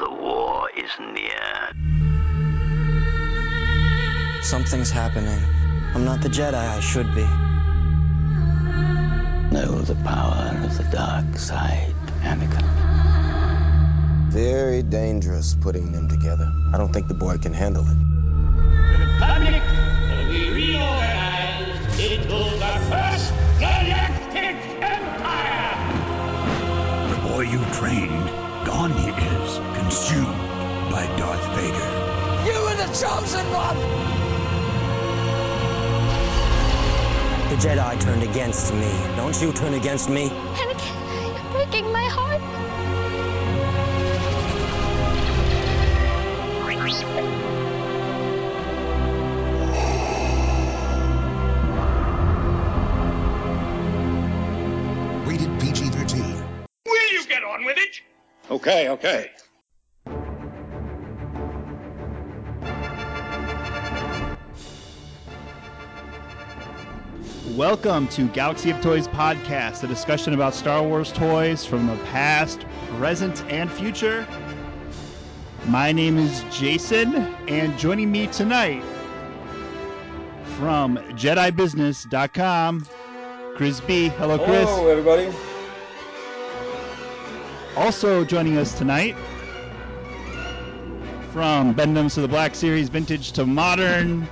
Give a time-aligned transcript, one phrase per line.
[0.00, 1.72] the war is near.
[4.42, 5.38] Something's happening.
[5.94, 7.26] I'm not the Jedi I should be.
[9.54, 12.64] Know the power of the dark side, Anakin.
[14.30, 16.50] Very dangerous putting them together.
[16.72, 18.09] I don't think the boy can handle it.
[29.90, 30.38] Consumed
[30.92, 31.88] by Darth Vader.
[32.46, 33.76] You are the chosen one!
[37.50, 38.88] The Jedi turned against me.
[39.16, 40.28] Don't you turn against me?
[40.28, 42.40] Anakin, you're breaking my heart.
[55.26, 56.44] Rated PG 13.
[56.86, 58.00] Will you get on with it?
[58.52, 59.30] Okay, okay.
[67.60, 72.64] Welcome to Galaxy of Toys podcast, a discussion about Star Wars toys from the past,
[72.96, 74.26] present, and future.
[75.66, 77.14] My name is Jason,
[77.48, 78.82] and joining me tonight
[80.56, 82.86] from JediBusiness.com,
[83.56, 84.08] Chris B.
[84.08, 84.66] Hello, Chris.
[84.66, 85.30] Hello, everybody.
[87.76, 89.14] Also joining us tonight
[91.30, 94.26] from Bendems to the Black Series, Vintage to Modern,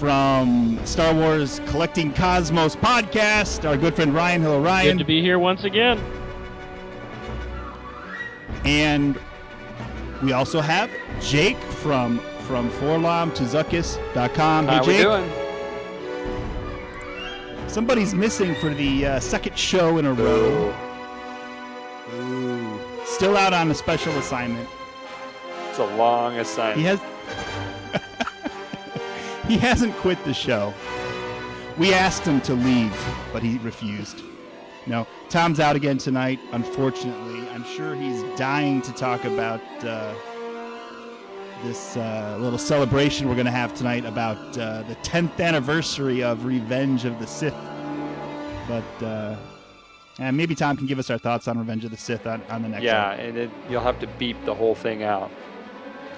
[0.00, 4.40] from Star Wars Collecting Cosmos podcast, our good friend Ryan.
[4.40, 4.96] Hello, Ryan.
[4.96, 6.02] Good to be here once again.
[8.64, 9.20] And
[10.22, 10.90] we also have
[11.20, 14.66] Jake from from 4-LOM to Zuckus.com.
[14.68, 15.02] Hey, How we Jake.
[15.02, 15.30] doing?
[17.68, 20.74] Somebody's missing for the uh, second show in a row.
[22.14, 22.80] Ooh.
[23.04, 24.66] Still out on a special assignment.
[25.68, 26.78] It's a long assignment.
[26.78, 26.98] He has.
[29.50, 30.72] He hasn't quit the show.
[31.76, 32.96] We asked him to leave,
[33.32, 34.22] but he refused.
[34.86, 36.38] No, Tom's out again tonight.
[36.52, 40.14] Unfortunately, I'm sure he's dying to talk about uh,
[41.64, 46.44] this uh, little celebration we're going to have tonight about uh, the 10th anniversary of
[46.44, 47.54] Revenge of the Sith.
[48.68, 49.36] But uh,
[50.20, 52.62] and maybe Tom can give us our thoughts on Revenge of the Sith on, on
[52.62, 52.84] the next.
[52.84, 55.28] yeah, and it, you'll have to beep the whole thing out.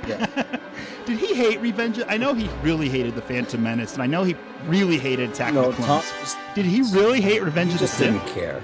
[1.07, 2.01] Did he hate Revenge?
[2.09, 4.37] I know he really hated the Phantom Menace, and I know he
[4.67, 6.05] really hated Attack No, of the Clones.
[6.21, 8.13] just, Did he really hate Revenge he of the just Sith?
[8.13, 8.63] didn't care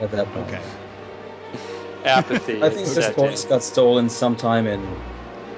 [0.00, 0.46] at that point.
[0.48, 0.62] Okay.
[2.04, 2.62] Apathy.
[2.62, 4.80] I think is this set got stolen sometime in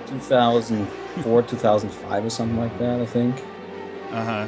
[0.07, 3.01] 2004, 2005, or something like that.
[3.01, 3.37] I think.
[4.13, 4.47] Uh huh.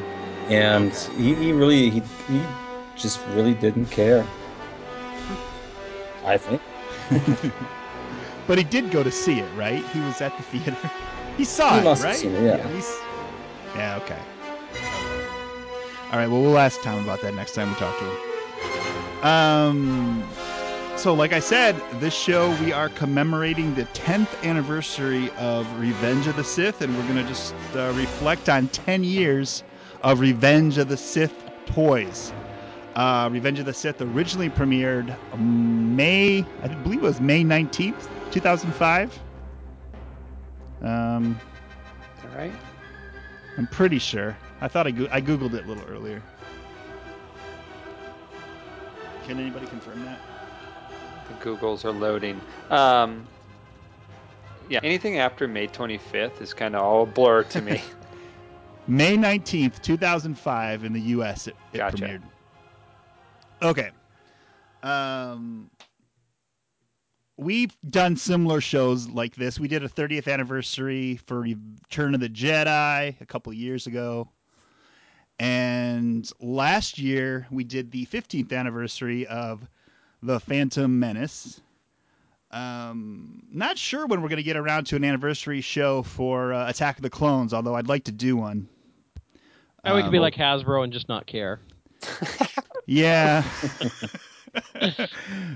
[0.48, 1.22] And Okay.
[1.22, 2.42] he, he really he, he
[2.96, 4.26] just really didn't care.
[6.24, 6.60] I think.
[8.46, 9.84] But he did go to see it, right?
[9.90, 10.76] He was at the theater.
[11.36, 12.16] He saw He it, right?
[12.16, 12.68] seen it, yeah.
[12.68, 12.98] he's-
[13.74, 13.96] yeah.
[14.02, 14.18] Okay.
[16.12, 16.26] All right.
[16.28, 18.16] Well, we'll ask Tom about that next time we talk to him.
[19.26, 20.24] Um.
[20.96, 26.36] So, like I said, this show we are commemorating the 10th anniversary of Revenge of
[26.36, 29.62] the Sith, and we're gonna just uh, reflect on 10 years
[30.02, 31.32] of Revenge of the Sith
[31.64, 32.34] toys.
[32.96, 39.18] Uh, Revenge of the Sith originally premiered May, I believe it was May 19th, 2005.
[40.82, 41.38] Um,
[42.24, 42.52] All right.
[43.58, 44.36] I'm pretty sure.
[44.60, 46.22] I thought I, go- I googled it a little earlier.
[49.24, 50.18] Can anybody confirm that?
[51.28, 52.40] The Googles are loading.
[52.70, 53.26] Um,
[54.68, 57.80] yeah, anything after May 25th is kind of all a blur to me.
[58.88, 61.96] May 19th, 2005 in the US it, it Gotcha.
[61.96, 62.22] premiered.
[63.62, 63.90] Okay.
[64.82, 65.70] Um
[67.40, 69.58] we've done similar shows like this.
[69.58, 74.28] We did a 30th anniversary for Return of the Jedi a couple years ago.
[75.38, 79.66] And last year we did the 15th anniversary of
[80.22, 81.60] The Phantom Menace.
[82.50, 86.68] Um, not sure when we're going to get around to an anniversary show for uh,
[86.68, 88.68] Attack of the Clones, although I'd like to do one.
[89.84, 91.60] Oh, we could be Um, like Hasbro and just not care.
[92.86, 93.44] Yeah.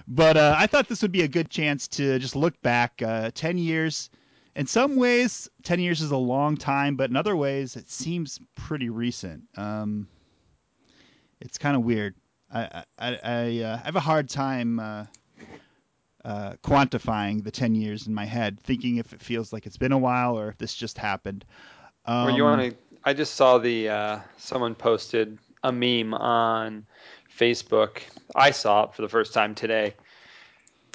[0.09, 3.31] but uh, I thought this would be a good chance to just look back uh,
[3.35, 4.11] 10 years.
[4.57, 8.39] In some ways, 10 years is a long time, but in other ways, it seems
[8.55, 9.43] pretty recent.
[9.57, 10.07] Um,
[11.41, 12.15] it's kind of weird.
[12.53, 15.07] I, I, I, uh, I have a hard time uh,
[16.25, 19.93] uh, quantifying the 10 years in my head, thinking if it feels like it's been
[19.93, 21.45] a while or if this just happened.
[22.07, 22.77] Um, Or you want to?
[23.05, 26.87] I just saw the uh, someone posted a meme on
[27.39, 27.99] Facebook.
[28.35, 29.95] I saw it for the first time today.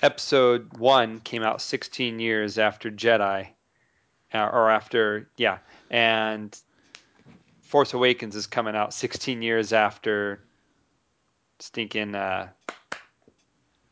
[0.01, 3.47] Episode one came out 16 years after Jedi,
[4.33, 5.57] uh, or after yeah,
[5.89, 6.57] and
[7.63, 10.39] Force Awakens is coming out 16 years after
[11.59, 12.47] stinking uh,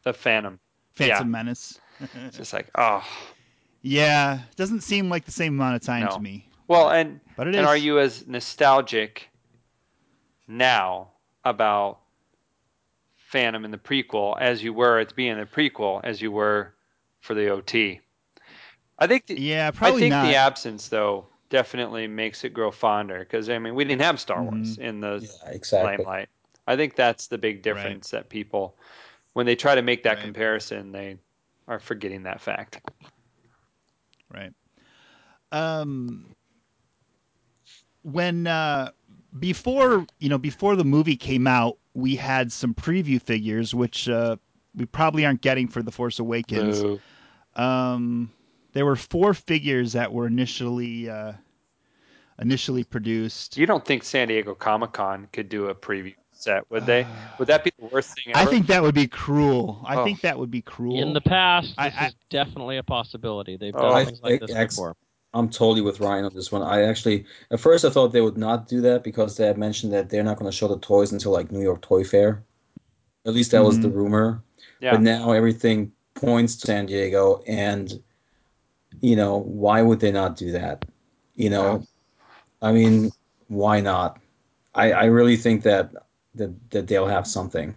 [0.03, 0.59] the Phantom.
[0.95, 1.31] Phantom Yeah.
[1.31, 1.79] Menace.
[1.99, 3.03] It's just like oh
[3.81, 6.11] yeah, doesn't seem like the same amount of time No.
[6.11, 6.47] to me.
[6.69, 9.29] well, and But it and are you as nostalgic
[10.47, 11.09] now
[11.43, 11.99] about
[13.27, 16.73] Phantom in the prequel as you were at being beginning the prequel as you were
[17.19, 17.99] for the OT?
[18.97, 20.23] I think the, Yeah, I think not.
[20.23, 24.43] the absence though definitely makes it grow fonder because I mean we didn't have Star
[24.43, 24.81] Wars Mm-hmm.
[24.81, 25.83] in the Yeah, exactly.
[25.83, 26.29] limelight.
[26.65, 28.75] I think that's the big difference that people,
[29.33, 30.23] when they try to make that Right.
[30.23, 31.17] comparison, they
[31.67, 32.81] are forgetting that fact.
[34.33, 34.53] Right.
[35.51, 36.33] Um
[38.03, 38.91] when uh
[39.39, 44.35] before, you know, before the movie came out, we had some preview figures which uh
[44.75, 46.81] we probably aren't getting for The Force Awakens.
[46.81, 46.99] Boo.
[47.55, 48.31] Um
[48.73, 51.33] there were four figures that were initially uh
[52.39, 53.57] initially produced.
[53.57, 57.07] You don't think San Diego Comic Con could do a preview set, would they?
[57.39, 58.47] Would that be the worst thing ever?
[58.47, 59.81] I think that would be cruel.
[59.83, 60.03] I Oh.
[60.03, 61.01] think that would be cruel.
[61.01, 63.57] In the past, I- this I- is definitely a possibility.
[63.57, 64.95] They've done Oh, things like this ex- before.
[65.33, 66.63] I'm totally with Ryan on this one.
[66.63, 69.93] I actually, at first, I thought they would not do that because they had mentioned
[69.93, 72.43] that they're not going to show the toys until like New York Toy Fair.
[73.25, 73.97] At least that was the mm-hmm.
[73.97, 74.43] rumor.
[74.79, 74.91] yeah.
[74.91, 78.01] But now everything points to San Diego, and
[79.01, 80.85] you know why would they not do that?
[81.35, 81.85] You know,
[82.61, 83.11] I mean,
[83.47, 84.19] why not?
[84.73, 85.91] I, I really think that,
[86.35, 87.75] that that they'll have something.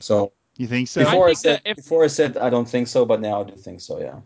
[0.00, 1.04] So you think so?
[1.04, 3.44] before I, think said if- before I said I don't think so, but now I
[3.44, 4.00] do think so.
[4.00, 4.18] Yeah.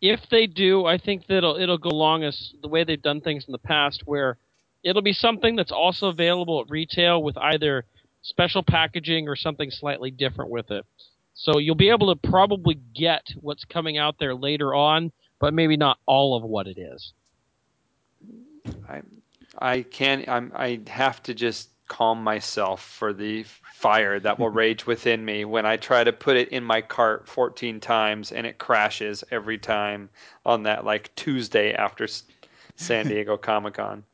[0.00, 3.20] If they do, I think that it'll it'll go along as the way they've done
[3.20, 4.38] things in the past, where
[4.82, 7.84] it'll be something that's also available at retail with either
[8.22, 10.84] special packaging or something slightly different with it.
[11.34, 15.76] So you'll be able to probably get what's coming out there later on, but maybe
[15.76, 17.12] not all of what it is.
[18.88, 19.00] I,
[19.58, 20.28] I can't.
[20.28, 20.52] I'm.
[20.54, 23.44] I have to just calm myself for the
[23.80, 27.26] fire that will rage within me when I try to put it in my cart
[27.26, 30.10] 14 times and it crashes every time
[30.44, 32.06] on that like Tuesday after
[32.76, 34.04] San Diego Comic Con.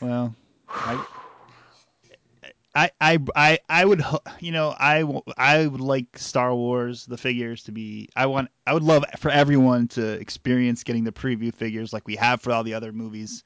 [0.00, 0.34] Well,
[0.68, 1.04] I,
[2.74, 4.02] I, I, I, I would,
[4.40, 5.04] you know, I,
[5.36, 8.08] I would like Star Wars the figures to be.
[8.16, 12.16] I want, I would love for everyone to experience getting the preview figures like we
[12.16, 13.44] have for all the other movies.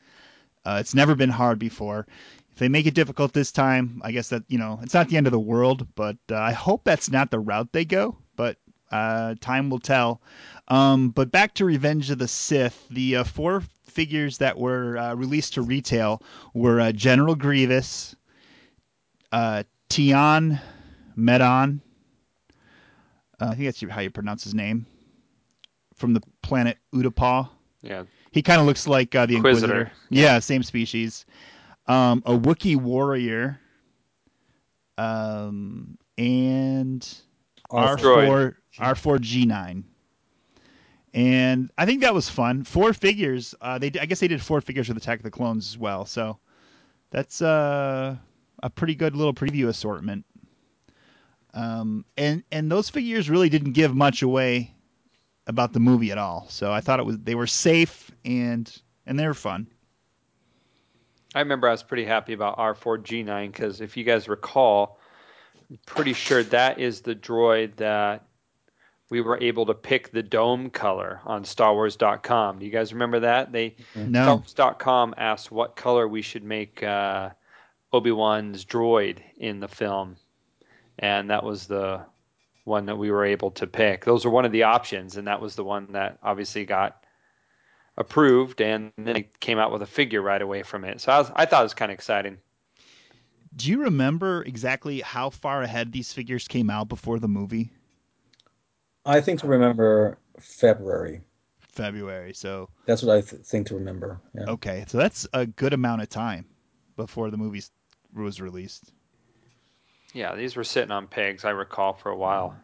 [0.64, 2.06] Uh, it's never been hard before.
[2.52, 5.16] If they make it difficult this time, I guess that you know it's not the
[5.16, 5.86] end of the world.
[5.94, 8.16] But uh, I hope that's not the route they go.
[8.36, 8.58] But
[8.90, 10.20] uh, time will tell.
[10.68, 15.14] Um, but back to Revenge of the Sith, the uh, four figures that were uh,
[15.14, 16.22] released to retail
[16.54, 18.14] were uh, General Grievous,
[19.32, 20.60] uh, Tion
[21.16, 21.80] Medon.
[23.40, 24.86] Uh, I think that's how you pronounce his name.
[25.94, 27.48] From the planet Utapau.
[27.82, 28.04] Yeah.
[28.32, 29.72] He kind of looks like uh, the Inquisitor.
[29.72, 29.92] Inquisitor.
[30.08, 31.26] Yeah, same species.
[31.90, 33.58] Um, a Wookiee warrior.
[34.96, 37.00] Um, and
[37.70, 37.96] R4.
[37.98, 39.82] R4 R4G9.
[41.12, 42.62] And I think that was fun.
[42.62, 43.56] Four figures.
[43.60, 46.06] Uh, they I guess they did four figures with Attack of the Clones as well.
[46.06, 46.38] So
[47.10, 48.16] that's uh,
[48.62, 50.24] a pretty good little preview assortment.
[51.52, 54.72] Um, and and those figures really didn't give much away
[55.48, 56.46] about the movie at all.
[56.48, 58.72] So I thought it was they were safe and
[59.06, 59.66] and they were fun.
[61.34, 64.98] I remember I was pretty happy about R4G9 because if you guys recall,
[65.70, 68.24] I'm pretty sure that is the droid that
[69.10, 72.58] we were able to pick the dome color on StarWars.com.
[72.58, 73.52] Do you guys remember that?
[73.52, 74.38] They No.
[74.46, 77.30] StarWars.com asked what color we should make uh,
[77.92, 80.16] Obi Wan's droid in the film,
[80.98, 82.00] and that was the
[82.64, 84.04] one that we were able to pick.
[84.04, 86.99] Those were one of the options, and that was the one that obviously got
[87.96, 91.00] approved, and then they came out with a figure right away from it.
[91.00, 92.38] So I, was, I thought it was kind of exciting.
[93.56, 97.72] Do you remember exactly how far ahead these figures came out before the movie?
[99.04, 101.22] I think to remember February.
[101.58, 102.32] February.
[102.34, 104.20] So That's what I th- think to remember.
[104.34, 104.44] Yeah.
[104.48, 106.46] okay, so that's a good amount of time
[106.96, 107.62] before the movie
[108.14, 108.92] was released.
[110.12, 112.56] Yeah, these were sitting on pegs, I recall, for a while.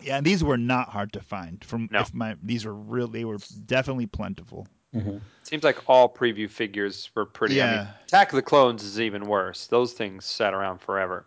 [0.00, 1.64] Yeah, and these were not hard to find.
[1.64, 2.00] From No.
[2.00, 4.66] if my these were real, they were definitely plentiful.
[4.92, 7.62] hmm Seems like all preview figures were pretty.
[7.62, 7.88] I mean, Yeah.
[8.06, 9.66] Attack of the Clones is even worse.
[9.68, 11.26] Those things sat around forever.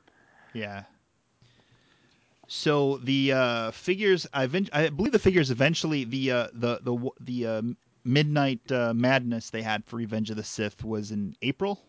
[0.54, 0.84] Yeah.
[2.48, 7.10] So the uh, figures, I, event- I believe the figures eventually the uh, the the
[7.20, 7.62] the uh,
[8.04, 11.80] Midnight uh, Madness they had for Revenge of the Sith was in April.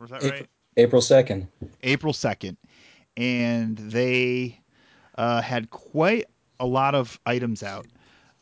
[0.00, 0.48] Was that April- right?
[0.78, 1.46] April 2nd.
[1.84, 2.56] April second,
[3.16, 4.60] and they
[5.16, 6.26] uh, had quite
[6.60, 7.86] a lot of items out.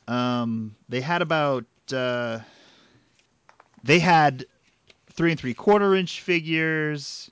[0.07, 2.41] Um, they had about uh,
[3.83, 4.47] they had
[5.11, 7.31] three and three quarter inch figures,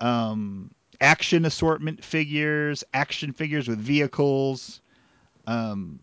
[0.00, 4.80] um, action assortment figures, action figures with vehicles.
[5.46, 6.00] Um,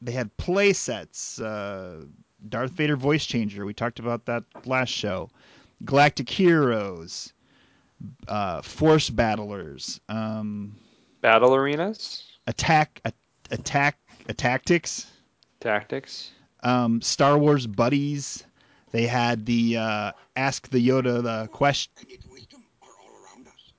[0.00, 1.40] they had play sets.
[1.40, 2.04] Uh,
[2.48, 3.66] Darth Vader voice changer.
[3.66, 5.30] We talked about that last show.
[5.84, 7.32] Galactic Heroes,
[8.26, 10.74] uh, Force Battlers, um,
[11.20, 13.12] Battle arenas, Attack, a,
[13.50, 13.98] Attack,
[14.28, 15.06] Attacktix,
[15.60, 16.30] tactics.
[16.62, 18.44] um, Star Wars Buddies.
[18.90, 21.92] They had the uh, Ask the Yoda the question.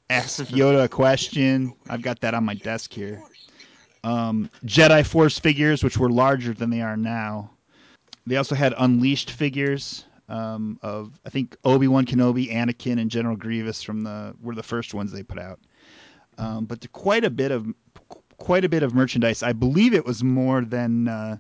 [0.10, 1.74] Ask Yoda a question.
[1.90, 3.22] I've got that on my desk here.
[4.04, 7.52] Um, Jedi Force figures, which were larger than they are now.
[8.26, 13.36] They also had Unleashed figures um, of I think Obi Wan Kenobi, Anakin, and General
[13.36, 15.60] Grievous from the were the first ones they put out.
[16.40, 17.68] Um, but quite a bit of
[18.38, 19.44] quite a bit of merchandise.
[19.44, 21.38] I believe it was more than uh,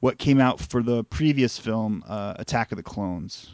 [0.00, 3.48] what came out for the previous film, uh, Attack of the Clones.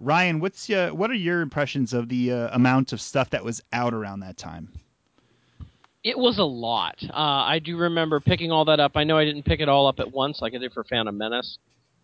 [0.00, 3.62] Ryan, what's your, what are your impressions of the uh, amount of stuff that was
[3.72, 4.72] out around that time?
[6.02, 6.96] It was a lot.
[7.04, 8.92] Uh, I do remember picking all that up.
[8.94, 11.16] I know I didn't pick it all up at once like I did for Phantom
[11.16, 11.58] Menace,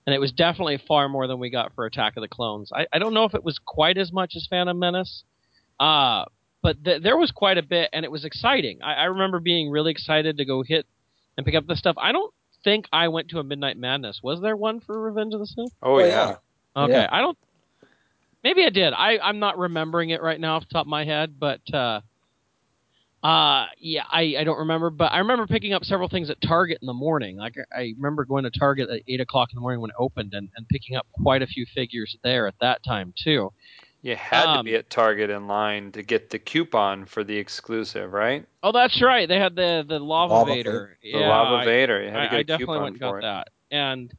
[0.06, 2.70] and it was definitely far more than we got for Attack of the Clones.
[2.74, 5.24] I, I don't know if it was quite as much as Phantom Menace,
[5.80, 6.26] uh,
[6.66, 8.80] but th- there was quite a bit, and it was exciting.
[8.82, 10.84] I, I remember being really excited to go hit
[11.36, 11.94] and pick up the stuff.
[11.96, 14.18] I don't think I went to a Midnight Madness.
[14.22, 15.72] Was there one for Revenge of the Sith?
[15.80, 16.06] Oh, Oh, yeah.
[16.06, 16.82] yeah.
[16.82, 17.08] Okay, Yeah.
[17.12, 17.38] I don't.
[18.42, 18.92] Maybe I did.
[18.92, 22.00] I I'm not remembering it right now off the top of my head, but uh,
[23.22, 24.90] uh, yeah, I I don't remember.
[24.90, 27.36] But I remember picking up several things at Target in the morning.
[27.36, 30.32] Like I remember going to Target at eight o'clock in the morning when it opened,
[30.34, 33.52] and, and picking up quite a few figures there at that time too.
[34.06, 37.36] You had to Um, be at Target in line to get the coupon for the
[37.36, 38.46] exclusive, right?
[38.62, 39.28] Oh, that's right.
[39.28, 40.96] They had the the Lava, Lava Vader.
[41.02, 42.02] The yeah, Lava I- Vader.
[42.04, 43.50] You had to I, get a I definitely coupon went and for got it.
[43.70, 44.14] that, and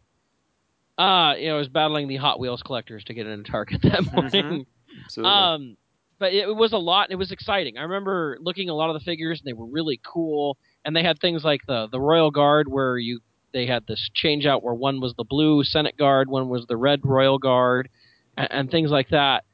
[0.97, 4.11] uh, you know, I was battling the Hot Wheels collectors to get into Target that
[4.13, 4.65] morning.
[5.05, 5.31] Absolutely.
[5.31, 5.77] Um,
[6.19, 7.11] but it, it was a lot.
[7.11, 7.77] It was exciting.
[7.77, 10.57] I remember looking at a lot of the figures, and they were really cool.
[10.83, 13.21] And they had things like the the Royal Guard, where you
[13.53, 16.75] they had this change out where one was the blue Senate Guard, one was the
[16.77, 17.87] red Royal Guard,
[18.35, 19.45] and, and things like that.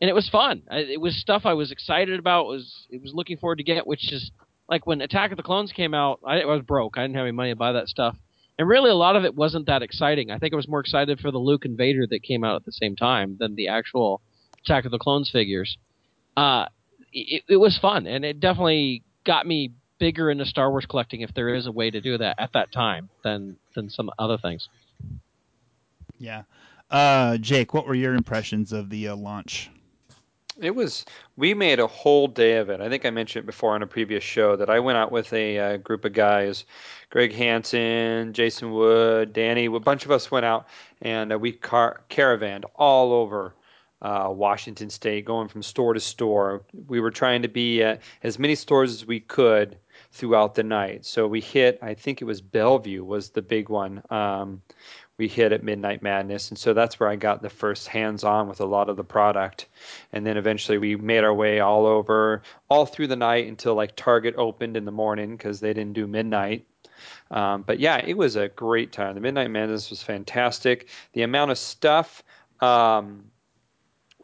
[0.00, 0.62] And it was fun.
[0.70, 2.46] I, it was stuff I was excited about.
[2.46, 4.30] Was it was looking forward to get, which is
[4.68, 6.20] like when Attack of the Clones came out.
[6.24, 6.98] I, I was broke.
[6.98, 8.16] I didn't have any money to buy that stuff.
[8.58, 10.30] And really, a lot of it wasn't that exciting.
[10.30, 12.64] I think I was more excited for the Luke and Vader that came out at
[12.64, 14.20] the same time than the actual
[14.64, 15.78] Attack of the Clones figures.
[16.36, 16.66] Uh,
[17.12, 21.32] it, it was fun, and it definitely got me bigger into Star Wars collecting, if
[21.34, 24.68] there is a way to do that at that time, than than some other things.
[26.18, 26.42] Yeah.
[26.90, 29.70] Uh, Jake, what were your impressions of the uh, launch?
[30.60, 31.04] It was.
[31.36, 32.80] We made a whole day of it.
[32.80, 35.32] I think I mentioned it before on a previous show that I went out with
[35.32, 36.64] a uh, group of guys,
[37.10, 39.66] Greg Hansen, Jason Wood, Danny.
[39.66, 40.66] A bunch of us went out
[41.00, 43.54] and uh, we car- caravanned all over
[44.02, 46.62] uh, Washington State, going from store to store.
[46.86, 49.76] We were trying to be at as many stores as we could
[50.12, 51.04] throughout the night.
[51.04, 51.78] So we hit.
[51.82, 54.02] I think it was Bellevue was the big one.
[54.10, 54.62] Um,
[55.18, 58.60] we hit at Midnight Madness, and so that's where I got the first hands-on with
[58.60, 59.66] a lot of the product.
[60.12, 63.96] And then eventually we made our way all over, all through the night until like
[63.96, 66.66] Target opened in the morning because they didn't do midnight.
[67.32, 69.14] Um, but yeah, it was a great time.
[69.16, 70.88] The Midnight Madness was fantastic.
[71.12, 72.22] The amount of stuff
[72.60, 73.24] um,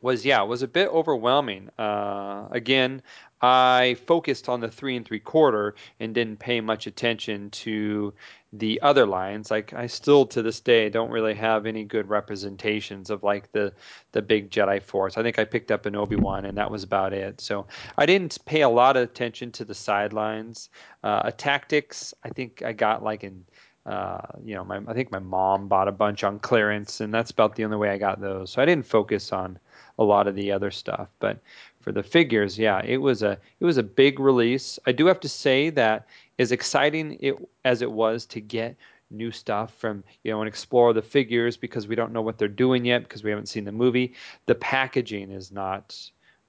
[0.01, 1.71] was yeah was a bit overwhelming.
[1.79, 3.03] Uh, again,
[3.45, 8.15] I focused on the three and three quarter and didn't pay much attention to
[8.55, 9.51] the other lines.
[9.51, 13.75] Like I still to this day don't really have any good representations of like the
[14.13, 15.19] the big Jedi Force.
[15.19, 17.39] I think I picked up an Obi Wan and that was about it.
[17.39, 17.67] So
[17.99, 20.71] I didn't pay a lot of attention to the sidelines.
[21.03, 23.45] Uh, Attacktix I think I got like in.
[23.87, 27.31] Uh, you know, my, I think my mom bought a bunch on clearance, and that's
[27.31, 28.51] about the only way I got those.
[28.51, 29.59] So I didn't focus on
[29.99, 31.09] a lot of the other stuff.
[31.19, 31.41] But
[31.85, 34.79] for the figures, yeah, it was a it was a big release.
[34.87, 36.07] I do have to say that
[36.39, 38.75] as exciting it as it was to get
[39.11, 42.49] new stuff from you know and explore the figures because we don't know what they're
[42.49, 44.15] doing yet because we haven't seen the movie.
[44.47, 45.95] The packaging is not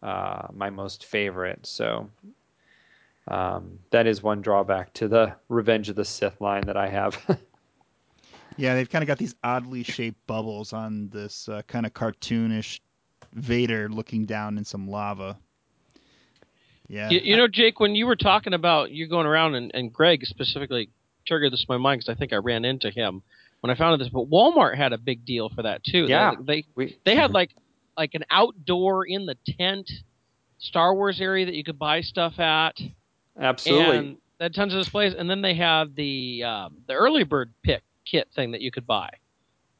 [0.02, 2.10] uh, my most favorite, so
[3.28, 7.20] um, that is one drawback to the Revenge of the Sith line that I have.
[8.58, 12.80] Yeah, they've kind of got these oddly shaped bubbles on this uh, kind of cartoonish
[13.36, 15.38] Vader looking down in some lava.
[16.88, 17.10] Yeah.
[17.10, 20.26] You, you know, Jake, when you were talking about you going around and, and Greg
[20.26, 20.90] specifically
[21.28, 23.24] triggered this in my mind because I think I ran into him
[23.62, 24.10] when I found this.
[24.10, 26.06] But Walmart had a big deal for that too.
[26.08, 26.34] Yeah.
[26.40, 27.52] they they, we, they had like
[27.98, 29.90] like an outdoor in the tent
[30.58, 32.80] Star Wars area that you could buy stuff at.
[33.40, 33.98] absolutely.
[33.98, 37.54] And They had tons of displays, and then they have the um, the early bird
[37.64, 39.10] pick kit thing that you could buy.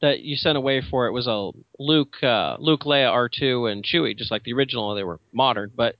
[0.06, 3.82] That you sent away for it was a Luke, uh, Luke, Leia, R two, and
[3.82, 4.94] Chewie, just like the original.
[4.94, 5.96] They were modern, but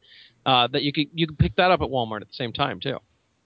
[0.47, 2.79] uh, that you could you could pick that up at Walmart at the same time
[2.79, 2.99] too.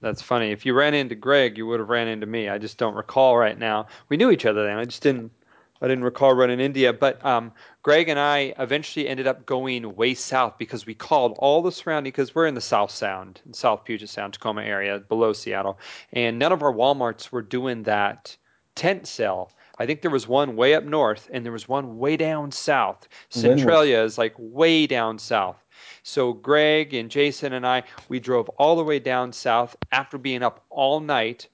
[0.03, 0.51] That's funny.
[0.51, 2.51] If you ran into Greg, you would have ran into me.
[2.51, 3.87] I just don't recall right now.
[4.11, 4.77] We knew each other then.
[4.77, 5.33] I just didn't.
[5.81, 6.93] I didn't recall running India.
[6.93, 7.53] But um,
[7.83, 12.11] Greg and I eventually ended up going way south because we called all the surrounding
[12.11, 15.79] because we're in the South Sound, South Puget Sound, Tacoma area, below Seattle,
[16.13, 18.37] and none of our WalMarts were doing that
[18.75, 19.51] tent sale.
[19.81, 23.09] I think there was one way up north and there was one way down south.
[23.31, 25.57] Centralia is like way down south.
[26.03, 30.43] So Greg and Jason and I, we drove all the way down south after being
[30.43, 31.49] up all night.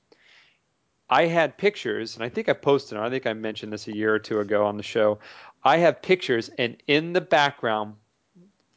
[1.09, 3.05] I had pictures, and I think I posted them.
[3.05, 5.21] I think I mentioned this a year or two ago on the show.
[5.63, 7.95] I have pictures, and in the background,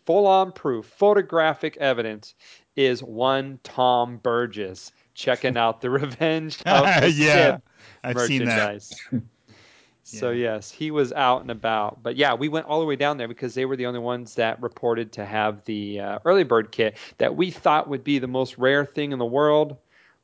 [0.06, 2.36] full on proof, photographic evidence,
[2.76, 7.58] is one Tom Burgess checking out the Revenge of the Yeah,
[8.04, 8.84] I've seen that.
[10.14, 10.20] merchandise.
[10.20, 12.04] So yes, he was out and about.
[12.04, 14.36] But yeah, we went all the way down there because they were the only ones
[14.36, 18.28] that reported to have the uh, early bird kit that we thought would be the
[18.28, 19.78] most rare thing in the world.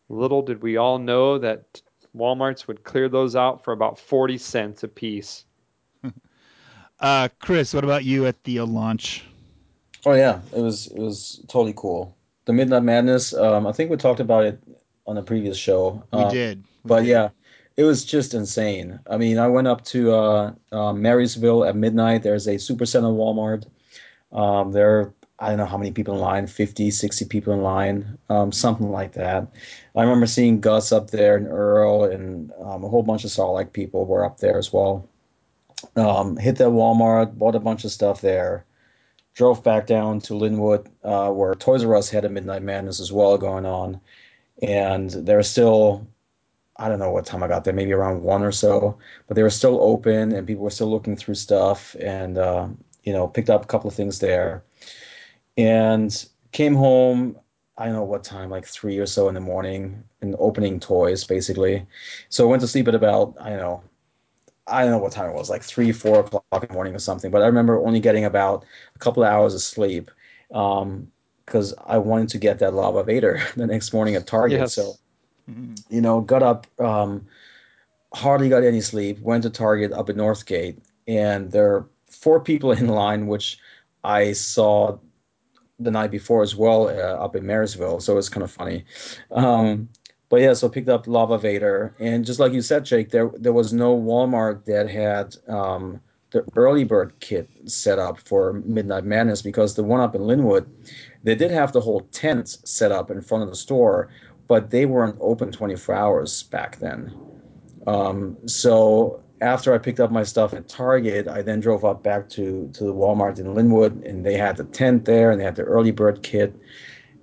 [0.10, 1.82] Little did we all know that
[2.16, 5.46] Walmart's would clear those out for about 40 cents a piece.
[7.00, 9.26] Uh, Chris, what about you at the uh, launch?
[10.06, 12.16] Oh yeah, it was it was totally cool.
[12.46, 13.34] The Midnight Madness.
[13.34, 14.62] Um, I think we talked about it
[15.06, 16.04] on a previous show.
[16.14, 16.64] We Um, did.
[16.84, 17.08] We but did.
[17.08, 17.30] yeah,
[17.78, 19.00] it was just insane.
[19.10, 22.24] I mean, I went up to uh, uh, Marysville at midnight.
[22.24, 23.66] There's a Supercenter Walmart.
[24.32, 27.62] Um, there are, I don't know how many people in line, 50, 60 people in
[27.62, 29.48] line, um, something like that.
[29.96, 33.74] I remember seeing Gus up there and Earl and um, a whole bunch of Sarlacc
[33.74, 35.08] people were up there as well.
[35.98, 38.66] Um, hit that Walmart, bought a bunch of stuff there,
[39.34, 43.12] drove back down to Lynnwood, uh, where Toys R Us had a Midnight Madness as
[43.12, 44.00] well going on.
[44.62, 46.08] And there was still
[46.78, 49.44] I don't know what time I got there, maybe around one or so, but they
[49.44, 52.68] were still open and people were still looking through stuff and, uh,
[53.04, 54.64] you know, picked up a couple of things there
[55.58, 57.38] and came home.
[57.78, 61.24] I don't know what time, like three or so in the morning, and opening toys
[61.24, 61.86] basically.
[62.30, 63.84] So I went to sleep at about, I don't know,
[64.68, 67.00] I don't know what time it was, like three, four o'clock in the morning or
[67.00, 67.32] something.
[67.32, 70.10] But I remember only getting about a couple of hours of sleep
[70.50, 74.60] because I wanted to get that Lava Vader the next morning at Target.
[74.60, 74.74] Yes.
[74.74, 74.96] So
[75.90, 77.26] you know, got up, um,
[78.14, 80.78] hardly got any sleep, went to Target up at Northgate,
[81.08, 83.58] and there are four people in line, which
[84.04, 84.98] I saw
[85.80, 88.00] the night before as well uh, up in Marysville.
[88.00, 88.86] So it was kind of funny.
[89.32, 89.90] Um,
[90.30, 93.54] but yeah, so picked up Lava Vader, and just like you said, Jake, there there
[93.54, 99.42] was no Walmart that had um, the early bird kit set up for Midnight Madness
[99.42, 100.66] because the one up in Lynnwood,
[101.24, 104.10] they did have the whole tent set up in front of the store,
[104.48, 107.14] but they weren't open 24 hours back then.
[107.88, 112.30] Um, so after I picked up my stuff at Target, I then drove up back
[112.30, 115.56] to to the Walmart in Lynnwood, and they had the tent there, and they had
[115.56, 116.56] the early bird kit,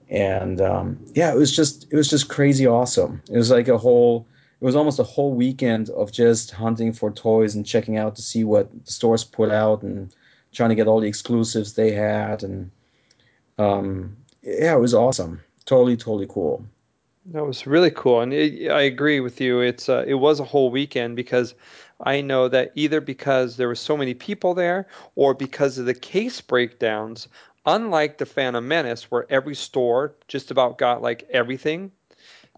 [0.09, 3.23] and um, yeah, it was just it was just crazy awesome.
[3.31, 4.27] It was like a whole.
[4.61, 8.23] It was almost a whole weekend of just hunting for toys and checking out to
[8.23, 10.15] see what the stores put out and
[10.53, 12.71] trying to get all the exclusives they had and
[13.59, 15.41] um, yeah, it was awesome.
[15.65, 16.65] Totally, totally cool.
[17.27, 19.61] That was really cool, and it, I agree with you.
[19.61, 21.55] It's uh, it was a whole weekend because
[22.01, 25.95] I know that either because there were so many people there or because of the
[25.95, 27.29] case breakdowns.
[27.65, 31.93] Unlike the Phantom Menace, where every store just about got like everything,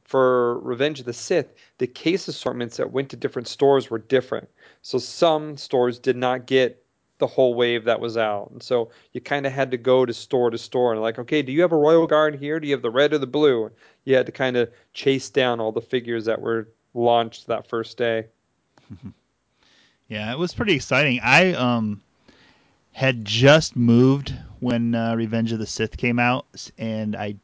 [0.05, 4.49] for Revenge of the Sith, the case assortments that went to different stores were different.
[4.83, 6.83] So some stores did not get
[7.19, 8.51] the whole wave that was out.
[8.51, 11.43] And so you kind of had to go to store to store and like, okay,
[11.43, 12.61] do you have a Royal Guard here?
[12.61, 13.71] Do you have the red or the blue?
[14.05, 17.97] You had to kind of chase down all the figures that were launched that first
[17.97, 18.27] day.
[20.09, 21.21] Yeah, it was pretty exciting.
[21.23, 22.03] I um
[22.93, 26.47] had just moved when uh, Revenge of the Sith came out,
[26.79, 27.35] and I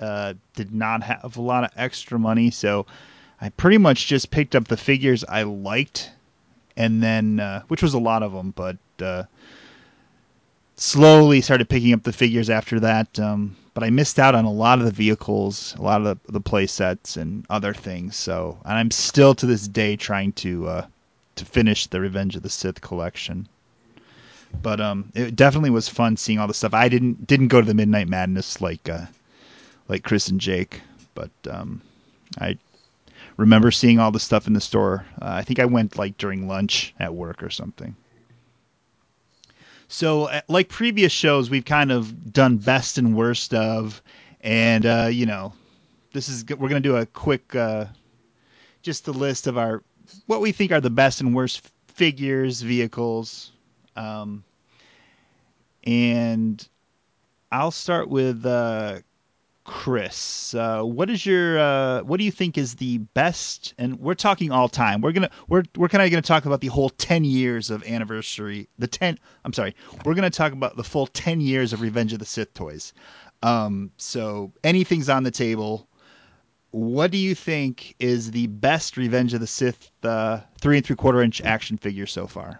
[0.00, 2.86] uh, did not have a lot of extra money, so
[3.40, 6.10] I pretty much just picked up the figures I liked,
[6.76, 9.24] and then uh, which was a lot of them, but uh,
[10.76, 13.20] slowly started picking up the figures after that.
[13.20, 16.32] Um, but I missed out on a lot of the vehicles, a lot of the,
[16.32, 18.14] the play sets, and other things.
[18.14, 20.86] So, and I'm still to this day trying to uh,
[21.36, 23.48] to finish the Revenge of the Sith collection.
[24.60, 26.74] But um, it definitely was fun seeing all the stuff.
[26.74, 29.06] I didn't didn't go to the Midnight Madness like uh,
[29.88, 30.82] like Chris and Jake,
[31.14, 31.80] but um,
[32.38, 32.58] I
[33.38, 35.06] remember seeing all the stuff in the store.
[35.22, 37.96] Uh, I think I went like during lunch at work or something.
[39.92, 44.00] So, uh, like previous shows, we've kind of done best and worst of,
[44.40, 45.52] and uh, you know,
[46.12, 47.86] this is we're gonna do a quick, uh,
[48.82, 49.82] just the list of our
[50.26, 53.50] what we think are the best and worst figures, vehicles,
[53.96, 54.44] um,
[55.82, 56.66] and
[57.50, 59.00] I'll start with uh,
[59.70, 60.52] Chris.
[60.52, 63.72] Uh, what is your uh, what do you think is the best?
[63.78, 65.00] And we're talking all time.
[65.00, 68.68] We're gonna we're we're kind of gonna talk about the whole ten years of anniversary.
[68.80, 69.16] The ten.
[69.44, 69.76] I'm sorry.
[70.04, 72.92] We're gonna talk about the full ten years of Revenge of the Sith toys.
[73.44, 75.86] Um, so anything's on the table.
[76.72, 80.96] What do you think is the best Revenge of the Sith uh, three and three
[80.96, 82.58] quarter inch action figure so far?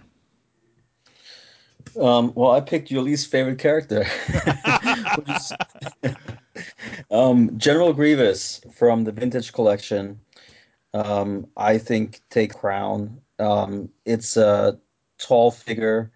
[2.01, 4.07] Um, well, I picked your least favorite character.
[7.11, 10.21] um, General Grievous from the Vintage Collection.
[10.95, 13.21] Um, I think take crown.
[13.39, 14.79] Um, it's a
[15.19, 16.11] tall figure.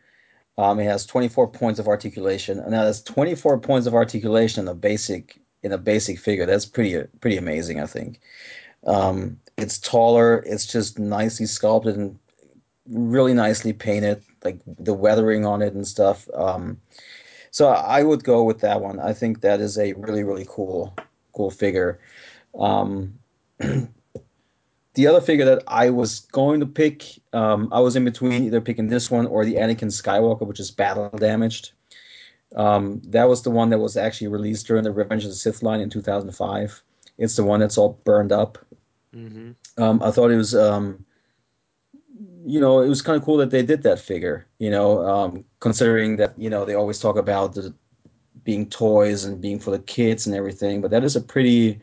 [0.56, 4.68] Um, it has 24 points of articulation, and that is 24 points of articulation in
[4.68, 6.46] a basic in a basic figure.
[6.46, 8.20] That's pretty pretty amazing, I think.
[8.86, 10.44] Um, it's taller.
[10.46, 12.18] It's just nicely sculpted and
[12.88, 16.28] really nicely painted, like the weathering on it and stuff.
[16.34, 16.80] Um,
[17.54, 18.98] so I would go with that one.
[18.98, 20.92] I think that is a really really cool
[21.34, 22.00] cool figure.
[22.58, 23.16] Um,
[23.58, 28.60] the other figure that I was going to pick, um, I was in between either
[28.60, 31.70] picking this one or the Anakin Skywalker, which is battle damaged.
[32.56, 35.62] Um, that was the one that was actually released during the Revenge of the Sith
[35.62, 36.82] line in 2005.
[37.18, 38.58] It's the one that's all burned up.
[39.14, 39.52] Mm-hmm.
[39.80, 41.04] Um, I thought it was, um,
[42.44, 44.44] you know, it was kind of cool that they did that figure.
[44.58, 47.72] You know, um, considering that you know they always talk about the
[48.44, 51.80] being toys and being for the kids and everything, but that is a pretty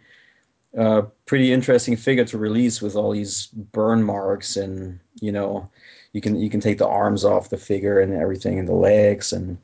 [0.77, 5.67] uh, pretty interesting figure to release with all these burn marks and you know
[6.13, 9.33] you can you can take the arms off the figure and everything and the legs
[9.33, 9.57] and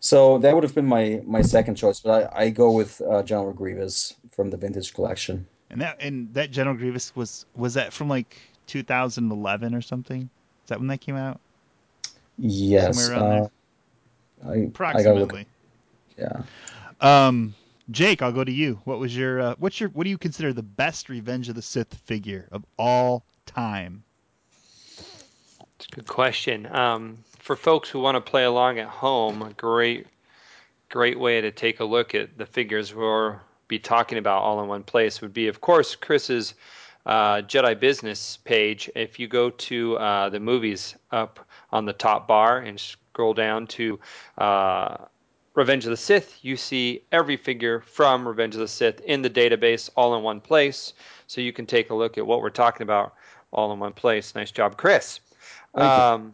[0.00, 3.22] so that would have been my my second choice but i, I go with uh,
[3.22, 5.46] general grievous from the vintage collection.
[5.70, 8.36] And that and that general grievous was was that from like
[8.66, 10.22] 2011 or something?
[10.64, 11.38] Is that when that came out
[12.38, 13.48] yes uh,
[14.46, 15.46] I, approximately
[16.18, 17.54] I yeah um
[17.90, 18.80] Jake, I'll go to you.
[18.84, 21.62] What was your uh, what's your what do you consider the best Revenge of the
[21.62, 24.04] Sith figure of all time?
[25.76, 26.66] It's a good question.
[26.74, 30.06] Um, for folks who want to play along at home, a great
[30.88, 34.68] great way to take a look at the figures we'll be talking about all in
[34.68, 36.54] one place would be, of course, Chris's
[37.06, 38.90] uh, Jedi Business page.
[38.94, 41.40] If you go to uh, the movies up
[41.72, 43.98] on the top bar and scroll down to
[44.38, 44.96] uh,
[45.54, 49.30] Revenge of the Sith, you see every figure from Revenge of the Sith in the
[49.30, 50.94] database all in one place.
[51.26, 53.14] So you can take a look at what we're talking about
[53.52, 54.34] all in one place.
[54.34, 55.20] Nice job, Chris.
[55.74, 56.32] Um,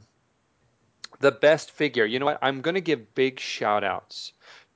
[1.20, 2.38] the best figure, you know what?
[2.42, 4.32] I'm going to give big shout outs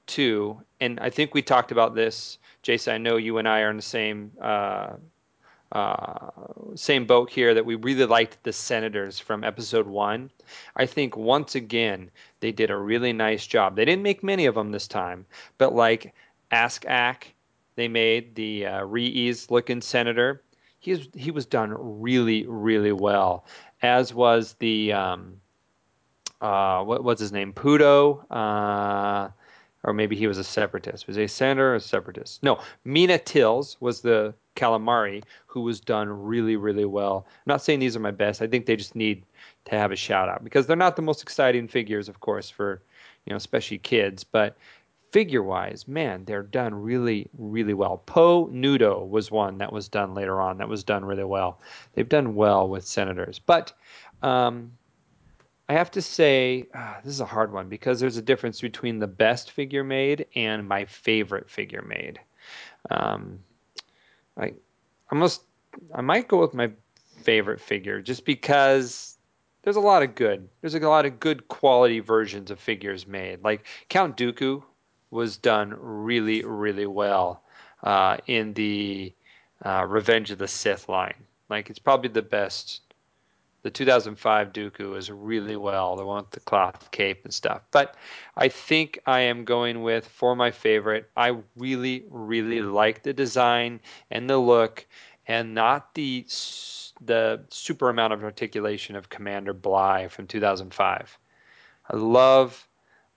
[0.09, 2.94] to, and I think we talked about this, Jason.
[2.94, 4.33] I know you and I are in the same.
[4.40, 4.94] Uh,
[5.73, 6.31] uh,
[6.75, 10.31] same boat here that we really liked the senators from episode one.
[10.77, 13.75] I think once again they did a really nice job.
[13.75, 15.25] They didn't make many of them this time,
[15.57, 16.15] but like
[16.51, 17.25] Ask Aak,
[17.77, 20.43] they made the uh, Re-Ease looking senator.
[20.79, 23.47] He was, he was done really really well,
[23.81, 25.41] as was the um,
[26.43, 28.25] uh, what was his name Pudo.
[28.31, 29.31] Uh,
[29.85, 31.07] or maybe he was a separatist.
[31.07, 32.43] Was he a senator or a separatist?
[32.43, 37.27] No, Meena Tills was the calamari who was done really, really well.
[37.29, 38.43] I'm not saying these are my best.
[38.43, 39.25] I think they just need
[39.67, 42.83] to have a shout out because they're not the most exciting figures, of course, for
[43.25, 44.25] you know, especially kids.
[44.25, 44.57] But
[45.12, 47.99] figure wise, man, they're done really, really well.
[47.99, 51.61] Po Nudo was one that was done later on that was done really well.
[51.95, 53.73] They've done well with senators, but
[54.23, 54.73] um,
[55.69, 58.99] I have to say, ah, this is a hard one because there's a difference between
[58.99, 62.21] the best figure made and my favorite figure made.
[62.91, 63.38] Um,
[64.37, 64.55] I
[65.11, 65.42] almost,
[65.95, 66.71] I might go with my
[67.23, 69.16] favorite figure just because
[69.62, 70.49] there's a lot of good.
[70.61, 73.42] There's a lot of good quality versions of figures made.
[73.42, 74.62] Like Count Dooku
[75.11, 77.42] was done really, really well
[77.83, 79.12] uh, in the
[79.64, 81.14] uh, Revenge of the Sith line.
[81.49, 82.81] Like it's probably the best
[83.62, 87.62] the 2005 Dooku is really well, the one with the cloth cape and stuff.
[87.70, 87.96] But
[88.37, 91.09] I think I am going with for my favorite.
[91.16, 94.87] I really, really like the design and the look,
[95.27, 96.27] and not the
[97.05, 101.18] the super amount of articulation of Commander Bly from 2005.
[101.90, 102.68] I love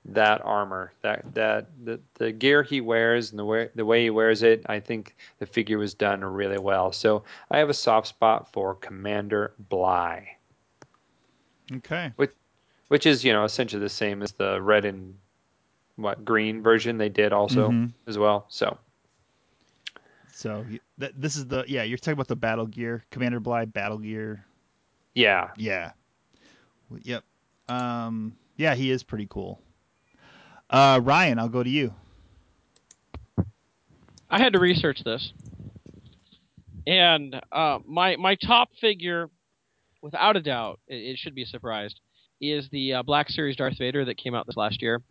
[0.05, 4.09] that armor, that that the, the gear he wears and the way the way he
[4.09, 4.63] wears it.
[4.67, 6.91] I think the figure was done really well.
[6.91, 10.34] So I have a soft spot for Commander Bly.
[11.71, 12.11] Okay.
[12.15, 12.31] Which,
[12.87, 15.15] which is you know essentially the same as the red and
[15.95, 17.91] what green version they did also Mhm.
[18.07, 18.45] as well.
[18.49, 18.77] So
[20.33, 20.65] So
[20.99, 21.83] th- this is the yeah.
[21.83, 24.45] You're talking about the battle gear, Commander Bly battle gear.
[25.13, 25.51] Yeah.
[25.57, 25.91] Yeah.
[27.03, 27.23] Yep.
[27.69, 28.35] Um.
[28.57, 29.59] Yeah, he is pretty cool.
[30.69, 31.93] Uh, Ryan, I'll go to you.
[34.29, 35.31] I had to research this,
[36.87, 39.29] and uh, my my top figure,
[40.05, 41.99] without a doubt, it, it should be surprised,
[42.39, 45.01] is the uh, Black Series Darth Vader that came out this last year.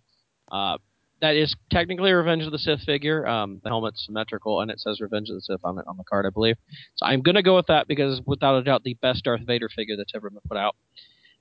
[0.51, 0.79] Uh,
[1.21, 3.27] that is technically a Revenge of the Sith figure.
[3.27, 6.05] Um, the helmet's symmetrical, and it says Revenge of the Sith on it on the
[6.05, 6.57] card, I believe.
[6.95, 9.97] So I'm gonna go with that because, without a doubt, the best Darth Vader figure
[9.97, 10.77] that's ever been put out.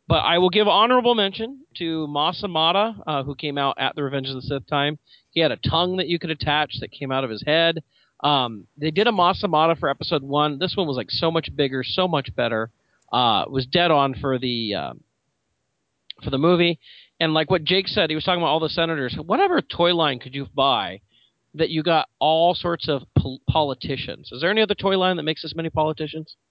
[0.07, 4.03] But I will give honorable mention to Mas Amedda, uh, who came out at the
[4.03, 4.97] Revenge of the Sith time.
[5.31, 7.83] He had a tongue that you could attach that came out of his head.
[8.23, 10.59] Um, they did a Mas Amedda for episode one.
[10.59, 12.71] This one was like so much bigger, so much better.
[13.13, 14.93] Uh, was dead on for the uh,
[16.23, 16.79] for the movie.
[17.19, 19.15] And like what Jake said, he was talking about all the senators.
[19.15, 21.01] Whatever toy line could you buy
[21.53, 24.29] that you got all sorts of pol- politicians?
[24.31, 26.35] Is there any other toy line that makes this many politicians?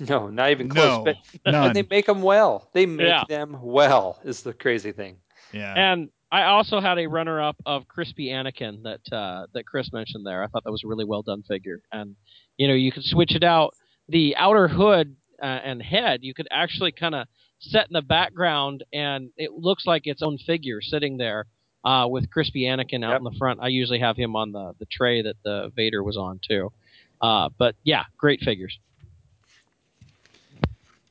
[0.00, 0.98] No, not even close.
[0.98, 1.16] No, but
[1.50, 1.72] none.
[1.74, 2.68] they make them well.
[2.72, 3.24] They make Yeah.
[3.28, 4.20] them well.
[4.22, 5.16] Is the crazy thing.
[5.52, 5.74] Yeah.
[5.74, 10.44] And I also had a runner-up of Crispy Anakin that uh, that Chris mentioned there.
[10.44, 12.14] I thought that was a really well done figure, and
[12.58, 13.74] you know you could switch it out.
[14.08, 17.26] The outer hood uh, and head you could actually kind of
[17.58, 21.46] set in the background, and it looks like its own figure sitting there
[21.84, 23.18] uh, with Crispy Anakin out Yep.
[23.18, 23.60] in the front.
[23.62, 26.72] I usually have him on the the tray that the Vader was on too.
[27.20, 28.78] Uh, but yeah, great figures.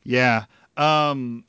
[0.03, 0.45] Yeah.
[0.77, 1.43] Um.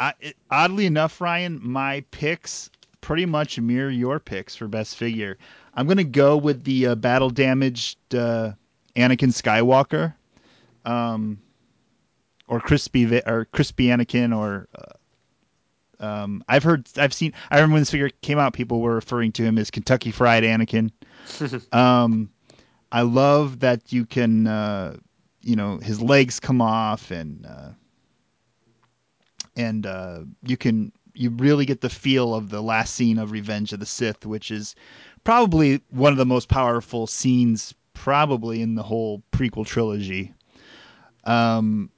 [0.00, 2.70] I, it, oddly enough, Ryan, my picks
[3.00, 5.38] pretty much mirror your picks for best figure.
[5.74, 8.52] I'm gonna go with the uh, battle damaged uh,
[8.94, 10.14] Anakin Skywalker,
[10.88, 11.38] um,
[12.48, 17.34] or crispy or crispy Anakin, or uh, um, I've heard, I've seen.
[17.50, 20.44] I remember when this figure came out, people were referring to him as Kentucky Fried
[20.44, 20.90] Anakin.
[21.72, 22.30] um,
[22.90, 24.96] I love that you can, uh,
[25.42, 27.46] you know, his legs come off and.
[27.46, 27.70] Uh,
[29.56, 33.72] and uh, you can you really get the feel of the last scene of Revenge
[33.72, 34.76] of the Sith, which is
[35.24, 40.32] probably one of the most powerful scenes probably in the whole prequel trilogy.
[41.28, 41.90] Um,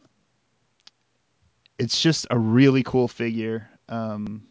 [1.79, 3.69] it's just a really cool figure.
[3.89, 4.43] Um,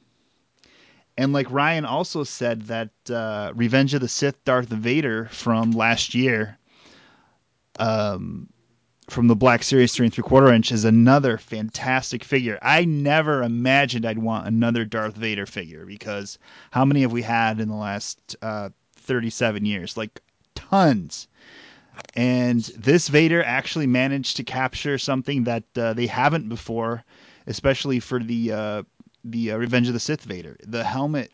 [1.18, 6.16] and like Ryan also said that uh, Revenge of the Sith Darth Vader from last
[6.16, 6.58] year,
[7.78, 8.48] um,
[9.10, 12.58] from the Black Series three and three quarter inch is another fantastic figure.
[12.62, 16.40] I never imagined I'd want another Darth Vader figure because
[16.72, 19.98] how many have we had in the last uh, 37 years?
[19.98, 20.22] Like
[20.56, 21.28] tons.
[22.16, 27.04] And this Vader actually managed to capture something that uh, they haven't before,
[27.48, 28.84] especially for the uh,
[29.24, 30.58] the uh, Revenge of the Sith Vader.
[30.66, 31.32] The helmet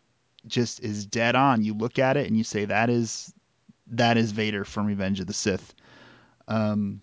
[0.48, 1.64] just is dead on.
[1.64, 3.34] You look at it and you say that is
[3.88, 5.74] that is Vader from Revenge of the Sith.
[6.48, 7.02] Um,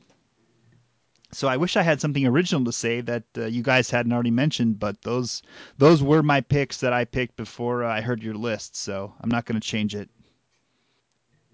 [1.33, 4.31] so I wish I had something original to say that uh, you guys hadn't already
[4.31, 5.43] mentioned, but those
[5.79, 9.47] those were my picks that I picked before I heard your list, so I'm not
[9.47, 10.11] going to change it.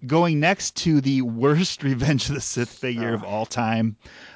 [0.07, 3.95] Going next to the worst Revenge of the Sith figure of all time,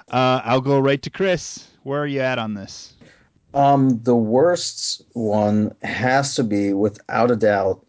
[0.10, 1.68] uh, I'll go right to Chris.
[1.84, 2.94] Where are you at on this?
[3.54, 7.86] Um, the worst one has to be, without a doubt,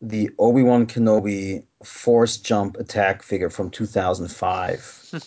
[0.00, 5.24] the Obi Wan Kenobi Force Jump attack figure from 2005.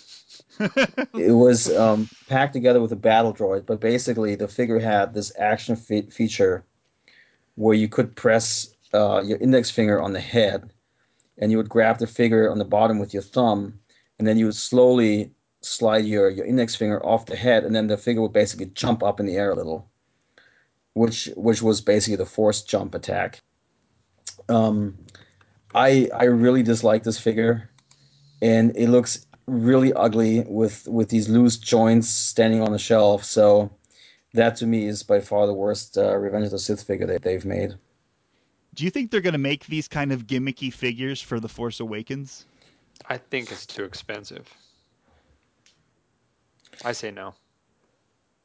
[0.60, 5.32] it was um, packed together with a battle droid, but basically the figure had this
[5.38, 6.64] action fe- feature
[7.56, 10.72] where you could press uh, your index finger on the head,
[11.38, 13.80] and you would grab the figure on the bottom with your thumb,
[14.20, 17.88] and then you would slowly slide your, your index finger off the head, and then
[17.88, 19.90] the figure would basically jump up in the air a little,
[20.94, 23.42] which which was basically the forced jump attack.
[24.50, 24.98] Um,
[25.74, 27.70] I I really dislike this figure,
[28.42, 33.24] and it looks really ugly with with these loose joints standing on the shelf.
[33.24, 33.72] So
[34.34, 37.24] that to me is by far the worst uh, Revenge of the Sith figure that
[37.24, 37.76] they've made.
[38.74, 41.80] Do you think they're going to make these kind of gimmicky figures for The Force
[41.80, 42.46] Awakens?
[43.08, 44.52] I think it's too expensive.
[46.84, 47.36] I say no.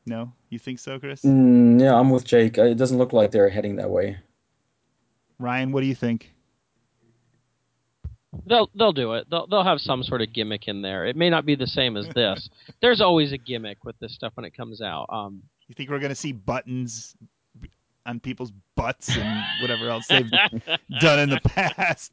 [0.06, 1.22] No, you think so, Chris?
[1.22, 2.56] Mm, yeah, I'm with Jake.
[2.56, 4.18] It doesn't look like they're heading that way.
[5.38, 6.32] Ryan, what do you think?
[8.46, 9.28] They'll they'll do it.
[9.30, 11.06] They'll they'll have some sort of gimmick in there.
[11.06, 12.48] It may not be the same as this.
[12.80, 15.06] There's always a gimmick with this stuff when it comes out.
[15.10, 17.14] Um, You think we're going to see buttons
[18.08, 20.30] on people's butts and whatever else they've
[21.00, 22.12] done in the past?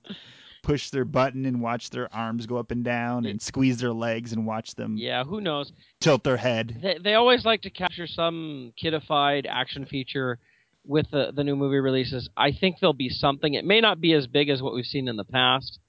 [0.61, 4.33] Push their button and watch their arms go up and down, and squeeze their legs
[4.33, 5.71] and watch them yeah, who knows?
[5.99, 6.79] tilt their head.
[6.81, 10.39] They they always like to capture some kidified action feature
[10.83, 12.29] with the the new movie releases.
[12.35, 13.53] I think there'll be something.
[13.53, 15.79] It may not be as big as what we've seen in the past,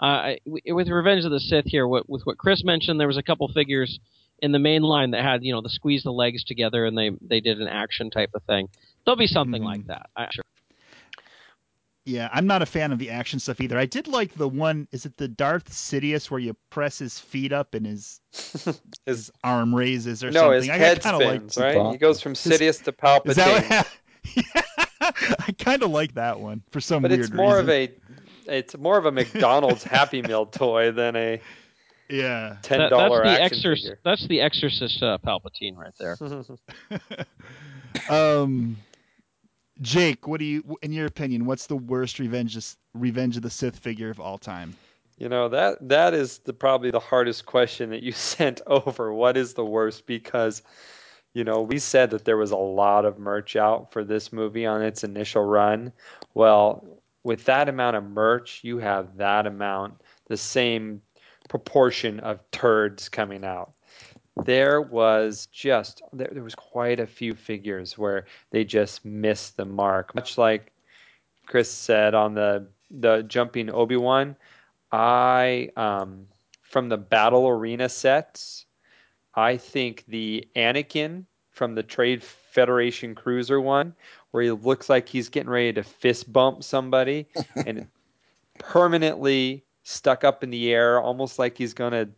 [0.00, 3.22] Uh, with Revenge of the Sith here, what, with what Chris mentioned, there was a
[3.22, 4.00] couple figures
[4.40, 7.10] in the main line that had you know the squeeze the legs together and they
[7.20, 8.68] they did an action type of thing.
[9.04, 9.66] There'll be something Mhm.
[9.66, 10.10] like that.
[10.16, 10.44] I, sure.
[12.06, 13.78] Yeah, I'm not a fan of the action stuff either.
[13.78, 14.86] I did like the one.
[14.92, 18.20] Is it the Darth Sidious where you press his feet up and his
[19.06, 20.60] his arm raises or no, something?
[20.60, 21.76] his I head kind of spins, like.
[21.76, 21.92] right?
[21.92, 23.26] He goes from Sidious to Palpatine.
[23.30, 23.86] Is that
[25.00, 27.64] what I kind of like that one for some but weird it's more reason.
[27.64, 27.90] of a
[28.46, 31.40] it's more of a McDonald's Happy Meal toy than a
[32.08, 33.98] yeah ten That- that's the action exorc- figure.
[34.04, 36.16] That's the Exorcist uh, Palpatine right there.
[38.10, 38.76] Um,
[39.80, 43.50] Jake, what do you, in your opinion, what's the worst Revenge of, Revenge of the
[43.50, 44.76] Sith figure of all time?
[45.16, 49.12] You know that that is the probably the hardest question that you sent over.
[49.12, 50.06] What is the worst?
[50.06, 50.62] Because
[51.34, 54.66] you know we said that there was a lot of merch out for this movie
[54.66, 55.92] on its initial run.
[56.34, 56.84] Well,
[57.22, 61.00] with that amount of merch, you have that amount, the same
[61.48, 63.72] proportion of turds coming out.
[64.44, 69.64] There was just there, there was quite a few figures where they just missed the
[69.64, 70.14] mark.
[70.14, 70.72] Much like
[71.46, 74.36] Chris said on the the jumping Obi Wan,
[74.90, 76.26] I um,
[76.62, 78.66] from the Battle Arena sets,
[79.34, 83.94] I think the Anakin from the Trade Federation Cruiser one,
[84.32, 87.26] where he looks like he's getting ready to fist bump somebody,
[87.66, 87.86] and
[88.58, 92.08] permanently stuck up in the air, almost like he's gonna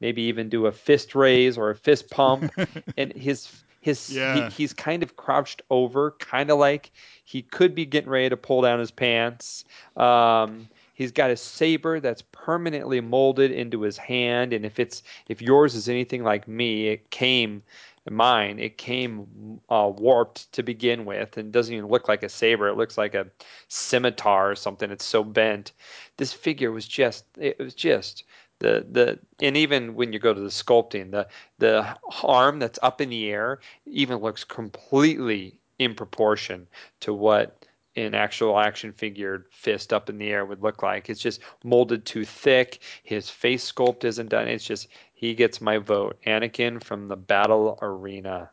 [0.00, 2.52] maybe even do a fist raise or a fist pump,
[2.96, 4.32] and his his Yeah.
[4.32, 6.92] he, he's kind of crouched over, kind of like
[7.24, 9.64] he could be getting ready to pull down his pants.
[9.96, 15.42] Um, he's got a saber that's permanently molded into his hand, and if it's if
[15.42, 17.62] yours is anything like me, it came
[18.10, 22.68] mine it came uh, warped to begin with and doesn't even look like a saber.
[22.68, 23.26] It looks like a
[23.68, 24.90] scimitar or something.
[24.90, 25.72] It's so bent.
[26.16, 28.24] This figure was just it was just
[28.58, 33.00] the the and even when you go to the sculpting the the arm that's up
[33.00, 36.66] in the air even looks completely in proportion
[37.00, 37.64] to what
[38.02, 41.08] an actual action figure fist up in the air would look like.
[41.08, 42.80] It's just molded too thick.
[43.02, 44.48] His face sculpt isn't done.
[44.48, 46.18] It's just he gets my vote.
[46.26, 48.50] Anakin from the battle arena.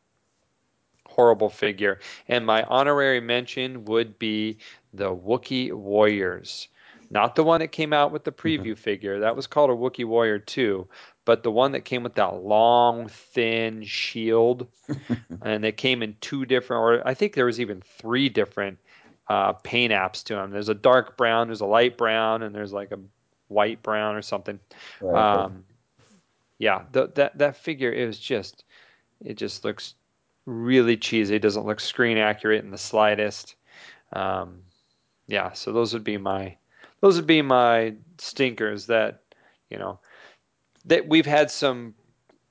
[1.06, 2.00] Horrible figure.
[2.28, 4.58] And my honorary mention would be
[4.94, 6.68] the Wookiee Warriors.
[7.10, 8.64] Not the one that came out with the mm-hmm.
[8.64, 9.20] preview figure.
[9.20, 10.88] That was called a Wookiee Warrior 2,
[11.24, 14.68] but the one that came with that long, thin shield,
[15.42, 18.80] and it came in two different, or I think there was even three different
[19.28, 20.52] uh, paint apps to them.
[20.52, 23.00] There's a dark brown, there's a light brown, and there's like a
[23.48, 24.60] white brown or something.
[25.02, 25.44] Right.
[25.44, 25.66] Um,
[26.58, 28.64] yeah, the, that that figure it was just,
[29.24, 29.96] it just looks
[30.46, 31.36] really cheesy.
[31.36, 33.56] It doesn't look screen accurate in the slightest.
[34.14, 34.60] Um,
[35.28, 36.56] yeah, so those would be my
[37.02, 39.22] those would be my stinkers that
[39.70, 40.00] you know
[40.86, 41.94] that we've had some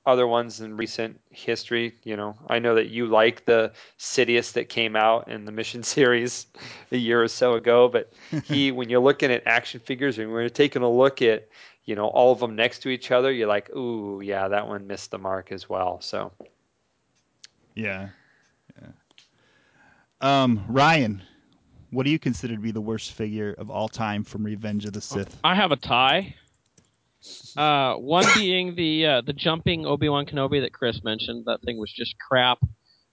[0.05, 4.69] other ones in recent history you know i know that you like the sidious that
[4.69, 6.47] came out in the mission series
[6.91, 8.11] a year or so ago but
[8.43, 11.47] he when you're looking at action figures and when you're taking a look at
[11.85, 14.85] you know all of them next to each other you're like ooh yeah that one
[14.87, 16.31] missed the mark as well so
[17.75, 18.09] Yeah.
[18.81, 18.87] yeah.
[20.21, 21.21] Um, Ryan,
[21.91, 24.93] what do you consider to be the worst figure of all time from Revenge of
[24.93, 25.37] the Sith?
[25.43, 26.35] I have a tie.
[27.57, 31.45] Uh, one being the uh, the jumping Obi Wan Kenobi that Chris mentioned.
[31.45, 32.59] That thing was just crap.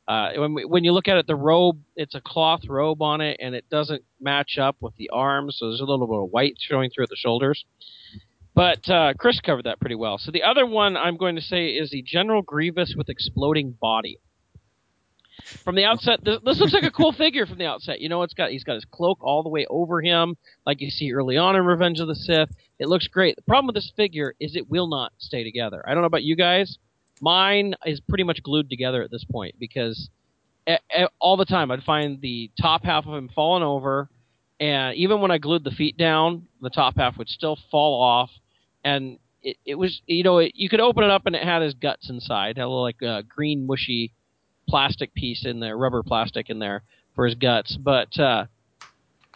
[0.09, 3.21] Uh, when we, when you look at it, the robe it's a cloth robe on
[3.21, 5.57] it, and it doesn't match up with the arms.
[5.59, 7.65] So there's a little bit of white showing through at the shoulders.
[8.55, 10.19] But uh, Chris covered that pretty well.
[10.19, 14.19] So the other one I'm going to say is the General Grievous with exploding body.
[15.65, 18.01] From the outset, this, looks like a cool figure from the outset.
[18.01, 20.91] You know, it's got he's got his cloak all the way over him, like you
[20.91, 22.51] see early on in Revenge of the Sith.
[22.79, 23.37] It looks great.
[23.37, 25.85] The problem with this figure is it will not stay together.
[25.87, 26.79] I don't know about you guys.
[27.21, 30.09] Mine is pretty much glued together at this point because
[30.67, 34.09] a- a- all the time I'd find the top half of him falling over,
[34.59, 38.31] and even when I glued the feet down, the top half would still fall off,
[38.85, 41.63] and it, it was you know it, you could open it up and it had
[41.63, 44.13] his guts inside, had a little like uh, green mushy
[44.73, 46.83] plastic piece in there, rubber plastic in there
[47.15, 48.19] for his guts, but.
[48.19, 48.47] uh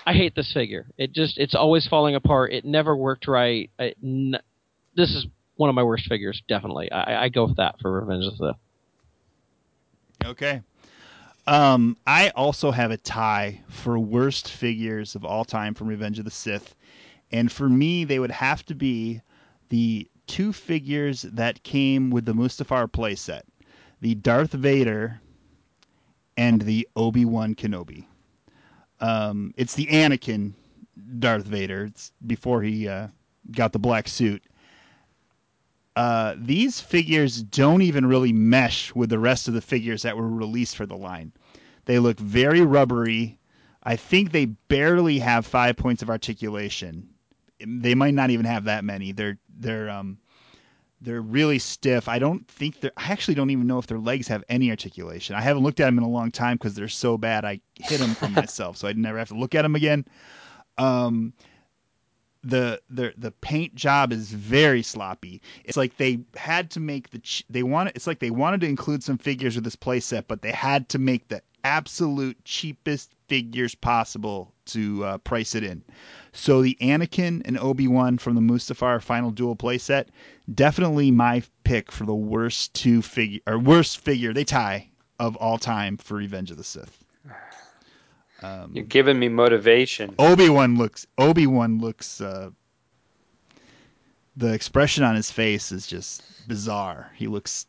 [0.08, 0.86] I hate this figure.
[0.96, 2.52] It just it's always falling apart.
[2.52, 3.68] It never worked right.
[3.78, 5.26] This is
[5.56, 6.92] one of my worst figures, definitely.
[6.92, 8.54] I, I go with that for Revenge of the.
[10.24, 10.62] Okay.
[11.48, 16.24] Um, I also have a tie for worst figures of all time from Revenge of
[16.24, 16.76] the Sith.
[17.32, 19.20] And for me, they would have to be
[19.70, 23.42] the two figures that came with the Mustafar playset
[24.00, 25.20] the Darth Vader
[26.36, 28.06] and the Obi Wan Kenobi.
[29.00, 30.52] Um, it's the Anakin
[31.18, 31.84] Darth Vader.
[31.84, 33.08] It's before he uh,
[33.50, 34.42] got the black suit.
[35.94, 40.28] Uh, these figures don't even really mesh with the rest of the figures that were
[40.28, 41.32] released for the line.
[41.86, 43.38] They look very rubbery.
[43.82, 47.08] I think they barely have five points of articulation.
[47.64, 49.12] They might not even have that many.
[49.12, 50.18] They're they're um
[51.00, 52.08] they're really stiff.
[52.08, 52.92] I don't think they're.
[52.96, 55.36] I actually don't even know if their legs have any articulation.
[55.36, 57.44] I haven't looked at them in a long time because they're so bad.
[57.44, 60.06] I hid them from myself, so I'd never have to look at them again.
[60.78, 61.32] Um,
[62.44, 65.42] the the the paint job is very sloppy.
[65.64, 67.96] It's like they had to make the ch- they wanted.
[67.96, 70.98] It's like they wanted to include some figures with this playset, but they had to
[70.98, 75.82] make the absolute cheapest figures possible to uh, price it in.
[76.36, 80.08] So the Anakin and Obi Wan from the Mustafar Final Duel playset,
[80.52, 85.56] definitely my pick for the worst two figure or worst figure they tie of all
[85.56, 87.04] time for Revenge of the Sith.
[88.42, 90.14] Um, You're giving me motivation.
[90.18, 92.20] Obi Wan looks Obi Wan looks.
[92.20, 92.50] Uh,
[94.36, 97.10] the expression on his face is just bizarre.
[97.16, 97.66] He looks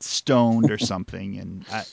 [0.00, 1.84] stoned or something, and I,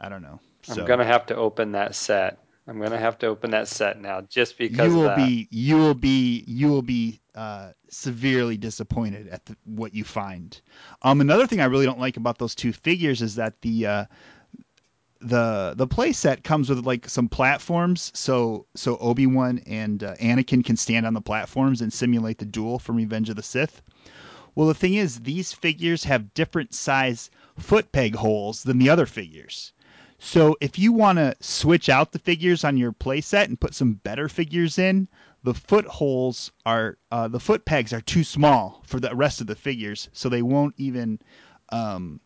[0.00, 0.40] I don't know.
[0.62, 2.38] So I'm gonna have to open that set.
[2.66, 5.94] I'm gonna have to open that set now, just because you will be you will
[5.94, 10.58] be you will be uh, severely disappointed at the, what you find.
[11.02, 14.04] Um, another thing I really don't like about those two figures is that the uh,
[15.20, 20.14] the the play set comes with like some platforms, so so Obi Wan and uh,
[20.16, 23.82] Anakin can stand on the platforms and simulate the duel from Revenge of the Sith.
[24.54, 29.04] Well, the thing is, these figures have different size foot peg holes than the other
[29.04, 29.73] figures.
[30.24, 33.92] So if you want to switch out the figures on your playset and put some
[33.92, 35.06] better figures in,
[35.42, 39.46] the foot holes are uh, the foot pegs are too small for the rest of
[39.46, 41.20] the figures, so they won't even
[41.68, 42.20] um,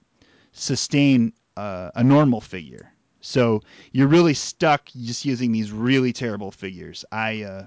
[0.53, 2.93] sustain uh, a normal figure.
[3.21, 7.05] So you're really stuck just using these really terrible figures.
[7.11, 7.67] I uh,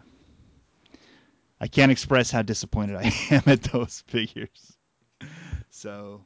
[1.60, 4.78] I can't express how disappointed I am at those figures.
[5.70, 6.24] So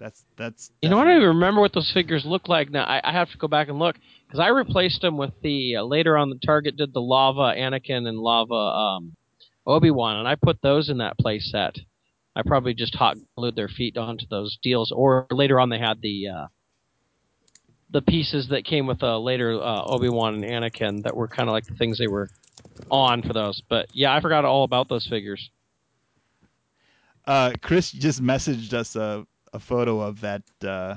[0.00, 2.84] that's that's You know, I don't even remember what those figures look like now.
[2.84, 3.96] I, I have to go back and look
[4.26, 8.08] because I replaced them with the uh, later on the Target did the Lava Anakin
[8.08, 9.14] and Lava um,
[9.66, 11.76] Obi Wan, and I put those in that play set.
[12.34, 16.00] I probably just hot glued their feet onto those deals, or later on they had
[16.00, 16.46] the uh,
[17.90, 21.48] the pieces that came with uh, later uh, Obi Wan and Anakin that were kind
[21.48, 22.30] of like the things they were
[22.90, 23.62] on for those.
[23.68, 25.50] But yeah, I forgot all about those figures.
[27.26, 30.96] Uh, Chris just messaged us a, a photo of that uh,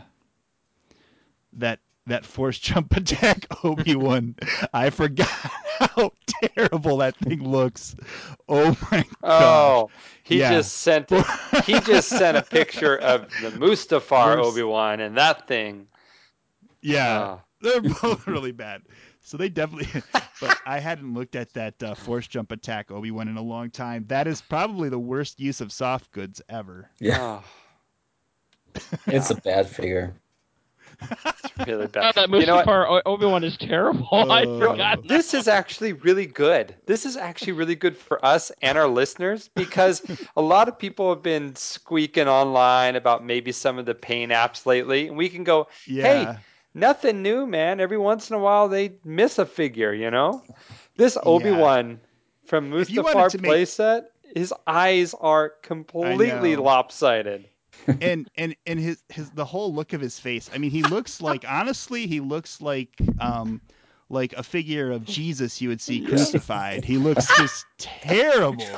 [1.54, 4.36] that that force jump attack Obi Wan.
[4.74, 5.28] I forgot
[5.80, 7.96] how terrible that thing looks.
[8.50, 9.30] Oh my Oh,
[9.88, 9.90] god!
[10.24, 10.52] he Yeah.
[10.52, 11.26] just sent it.
[11.66, 15.88] he just sent a picture of the Mustafar Obi Wan, and that thing.
[16.82, 17.42] Yeah, Oh.
[17.62, 18.82] they're both really bad.
[19.22, 20.02] So they definitely.
[20.42, 23.70] but I hadn't looked at that uh, force jump attack Obi Wan in a long
[23.70, 24.04] time.
[24.10, 26.90] That is probably the worst use of soft goods ever.
[27.00, 27.44] Yeah, Oh,
[29.08, 30.14] it's a bad figure.
[31.02, 32.16] it's really Oh, bad.
[32.16, 32.66] that You know what?
[32.68, 34.08] Mustafar Obi Wan is terrible.
[34.32, 34.60] I Oh.
[34.60, 35.08] forgot.
[35.08, 36.76] This is actually really good.
[36.86, 40.02] This is actually really good for us and our listeners because
[40.38, 44.66] a lot of people have been squeaking online about maybe some of the paint apps
[44.66, 46.04] lately, and we can go, Yeah.
[46.34, 46.40] hey,
[46.74, 47.80] nothing new, man.
[47.80, 50.42] Every once in a while they miss a figure, you know?
[50.96, 52.00] This Obi Wan
[52.46, 54.06] from If Mustafar to make- playset,
[54.36, 57.46] his eyes are completely lopsided.
[58.02, 60.50] And and and his his the whole look of his face.
[60.54, 63.62] I mean, he looks like honestly, he looks like um
[64.10, 66.86] like a figure of Jesus you would see crucified.
[66.86, 68.66] He looks just terrible.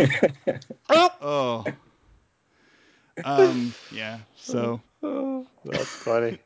[1.21, 1.63] Oh.
[3.23, 4.19] Um yeah.
[4.35, 6.39] So Oh, that's funny.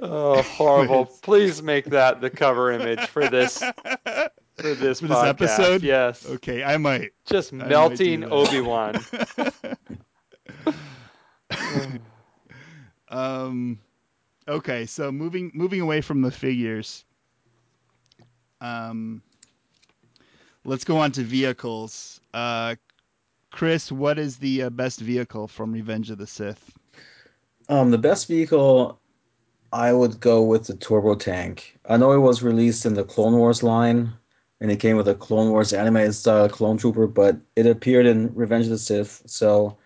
[0.00, 1.06] oh, horrible.
[1.22, 5.82] Please make that the cover image for this for this For this episode?
[5.82, 6.26] Yes.
[6.28, 8.30] okay, I might Just might melting that.
[8.30, 9.04] Obi-Wan.
[13.08, 13.78] um
[14.48, 17.04] okay, so moving moving away from the figures.
[18.60, 19.22] Um
[20.64, 22.20] let's go on to vehicles.
[22.34, 22.76] Uh
[23.50, 26.72] Chris, what is the uh, best vehicle from Revenge of the Sith?
[27.68, 29.00] Um, the best vehicle,
[29.72, 31.78] I would go with the turbo tank.
[31.88, 34.12] I know it was released in the Clone Wars line,
[34.60, 38.34] and it came with a Clone Wars animated style clone trooper, but it appeared in
[38.34, 39.76] Revenge of the Sith, so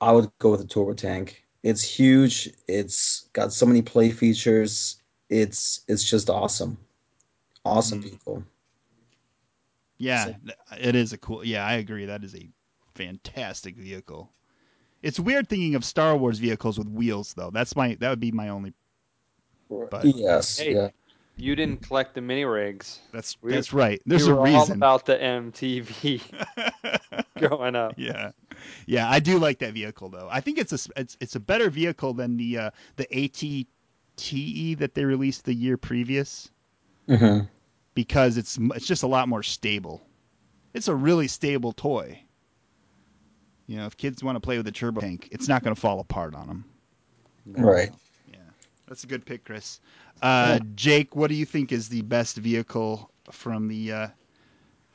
[0.00, 1.44] I would go with the turbo tank.
[1.62, 2.50] It's huge.
[2.68, 4.96] It's got so many play features.
[5.28, 6.78] It's it's just awesome,
[7.64, 8.04] awesome Mm.
[8.04, 8.44] vehicle.
[9.98, 10.34] Yeah, So-
[10.78, 11.44] it is a cool.
[11.44, 12.06] Yeah, I agree.
[12.06, 12.48] That is a
[12.94, 14.32] fantastic vehicle.
[15.02, 17.50] It's weird thinking of Star Wars vehicles with wheels, though.
[17.50, 18.72] That's my that would be my only.
[19.68, 20.74] But- yes, Hey.
[20.74, 20.88] yeah.
[21.36, 22.98] You didn't collect the mini rigs.
[23.12, 24.00] That's We- that's right.
[24.04, 24.76] There's we a were all reason.
[24.76, 26.20] about the MTV
[27.38, 27.94] growing up.
[27.96, 28.32] yeah,
[28.86, 29.08] yeah.
[29.10, 30.28] I do like that vehicle though.
[30.30, 34.94] I think it's a it's it's a better vehicle than the uh, the ATTE that
[34.94, 36.50] they released the year previous
[37.08, 37.40] hmm
[37.94, 40.02] because it's it's just a lot more stable.
[40.74, 42.22] It's a really stable toy.
[43.66, 45.80] You know, if kids want to play with a turbo tank, it's not going to
[45.80, 46.64] fall apart on them.
[47.46, 47.90] Right.
[48.26, 48.38] Yeah,
[48.86, 49.80] that's a good pick, Chris.
[50.22, 54.08] Uh, Jake, what do you think is the best vehicle from the uh,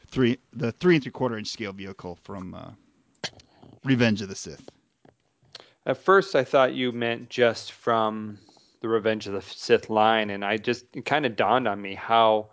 [0.08, 2.72] three the three and three quarter inch scale vehicle from uh,
[3.86, 4.70] Revenge of the Sith?
[5.86, 8.40] At first, I thought you meant just from
[8.82, 11.94] the Revenge of the Sith line, and I just it kind of dawned on me
[11.94, 12.50] how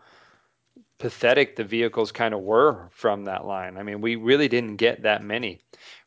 [0.98, 3.76] pathetic the vehicles kind of were from that line.
[3.76, 5.60] I mean, we really didn't get that many.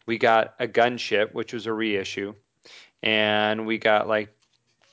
[0.06, 2.36] We got a gunship, which was a reissue,
[3.02, 4.30] and we got like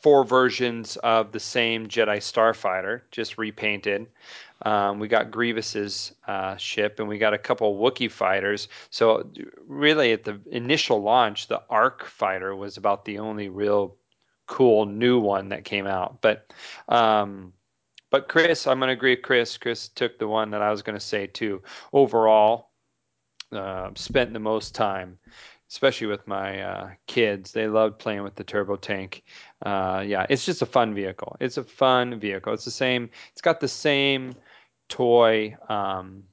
[0.03, 4.07] four versions of the same Jedi Starfighter, just repainted.
[4.65, 8.69] Um, we got Grievous's uh, ship, and we got a couple Wookiee fighters.
[8.91, 9.29] So
[9.67, 13.97] really, at the initial launch, the Arc fighter was about the only real
[14.47, 16.21] cool new one that came out.
[16.21, 16.53] But
[16.89, 17.53] um,
[18.11, 19.57] but Chris, I'm going to agree with Chris.
[19.57, 21.63] Chris took the one that I was going to say too.
[21.93, 22.71] Overall,
[23.53, 25.19] uh, spent the most time,
[25.71, 27.53] especially with my uh, kids.
[27.53, 29.25] They loved playing with the turbo tank.
[29.63, 31.37] Uh, yeah, it's just a fun vehicle.
[31.41, 32.53] It's a fun vehicle.
[32.53, 33.09] It's the same.
[33.33, 34.35] It's got the same
[34.93, 35.57] toy.
[35.71, 36.25] Um,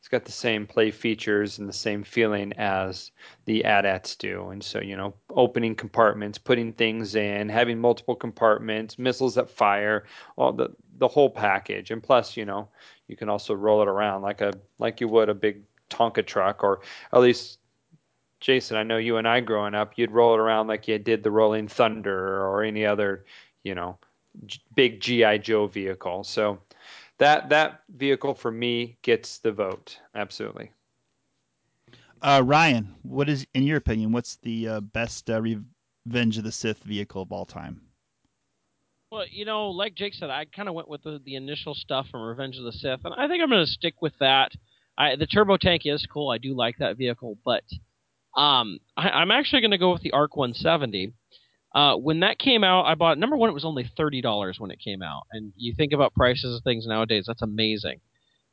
[0.00, 3.12] it's got the same play features and the same feeling as
[3.44, 4.48] the AT-ATs do.
[4.50, 10.06] And so, you know, opening compartments, putting things in, having multiple compartments, missiles that fire,
[10.36, 11.92] all the the whole package.
[11.92, 12.68] And plus, you know,
[13.06, 16.64] you can also roll it around like a like you would a big Tonka truck,
[16.64, 16.80] or
[17.12, 17.58] at least
[18.40, 21.22] Jason, I know you and I growing up, you'd roll it around like you did
[21.22, 23.24] the Rolling Thunder or any other,
[23.62, 23.98] you know,
[24.74, 26.24] big GI Joe vehicle.
[26.24, 26.58] So
[27.18, 29.98] that that vehicle for me gets the vote.
[30.14, 30.70] Absolutely.
[32.20, 34.12] Uh, Ryan, what is in your opinion?
[34.12, 37.80] What's the uh, best uh, Revenge of the Sith vehicle of all time?
[39.10, 42.08] Well, you know, like Jake said, I kind of went with the, the initial stuff
[42.10, 44.52] from Revenge of the Sith, and I think I'm going to stick with that.
[44.98, 46.28] I, the turbo tank is cool.
[46.28, 47.62] I do like that vehicle, but
[48.36, 51.12] um, I, I'm actually going to go with the Arc 170.
[51.74, 53.50] Uh, when that came out, I bought number one.
[53.50, 56.64] It was only thirty dollars when it came out, and you think about prices of
[56.64, 57.24] things nowadays.
[57.26, 58.00] That's amazing.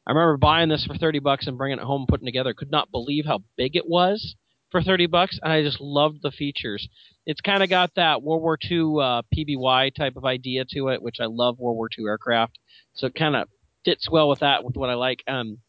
[0.08, 2.54] I remember buying this for thirty bucks and bringing it home, putting it together.
[2.54, 4.36] Could not believe how big it was
[4.70, 6.88] for thirty bucks, and I just loved the features.
[7.26, 11.02] It's kind of got that World War II uh, PBY type of idea to it,
[11.02, 12.60] which I love World War II aircraft.
[12.96, 13.48] So it kind of
[13.86, 15.24] fits well with that, with what I like.
[15.28, 15.60] Um,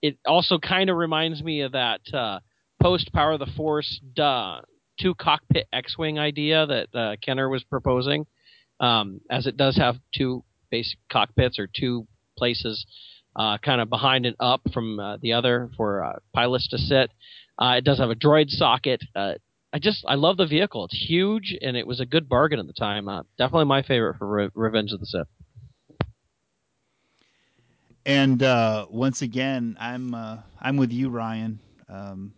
[0.00, 2.40] it also kind of reminds me of that uh,
[2.80, 4.60] post Power of the Force duh,
[4.98, 8.26] two cockpit X-wing idea that uh, Kenner was proposing,
[8.80, 12.86] um, as it does have two basic cockpits or two places,
[13.36, 17.10] uh, kind of behind and up from uh, the other for uh, pilots to sit.
[17.58, 19.02] Uh, it does have a droid socket.
[19.14, 19.34] Uh,
[19.72, 20.84] I just I love the vehicle.
[20.84, 23.06] It's huge and it was a good bargain at the time.
[23.38, 25.26] Definitely my favorite for Re- Revenge of the Sith.
[28.06, 28.40] And
[28.88, 30.14] once again, I'm
[30.60, 31.58] I'm with you, Ryan.
[31.88, 32.32] Um,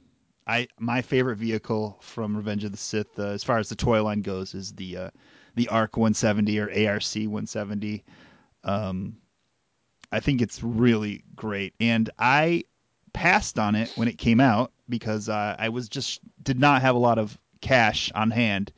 [0.46, 4.02] I my favorite vehicle from Revenge of the Sith, uh, as far as the toy
[4.02, 5.10] line goes, is the uh,
[5.54, 8.04] the ARC 170 or ARC 170.
[8.64, 9.16] Um,
[10.12, 12.64] I think it's really great, and I
[13.12, 16.94] passed on it when it came out because uh, I was just did not have
[16.94, 18.72] a lot of cash on hand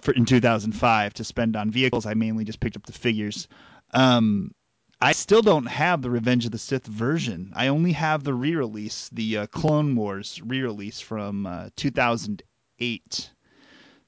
[0.00, 2.06] for in 2005 to spend on vehicles.
[2.06, 3.46] I mainly just picked up the figures.
[3.92, 4.52] Um,
[5.00, 7.52] I still don't have the Revenge of the Sith version.
[7.54, 13.30] I only have the re-release, the uh, Clone Wars re-release from uh, 2008.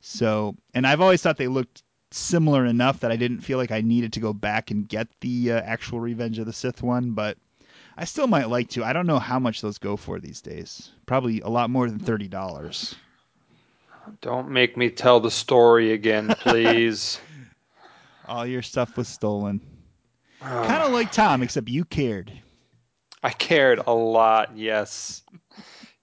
[0.00, 3.82] So, and I've always thought they looked similar enough that I didn't feel like I
[3.82, 7.38] needed to go back and get the uh, actual Revenge of the Sith one, but
[7.96, 8.84] I still might like to.
[8.84, 10.90] I don't know how much those go for these days.
[11.06, 12.96] Probably a lot more than thirty dollars.
[14.22, 17.20] Don't make me tell the story again, please.
[18.26, 19.60] All your stuff was stolen.
[20.40, 22.32] Kind of like Tom, except you cared.
[23.22, 24.56] I cared a lot.
[24.56, 25.22] Yes,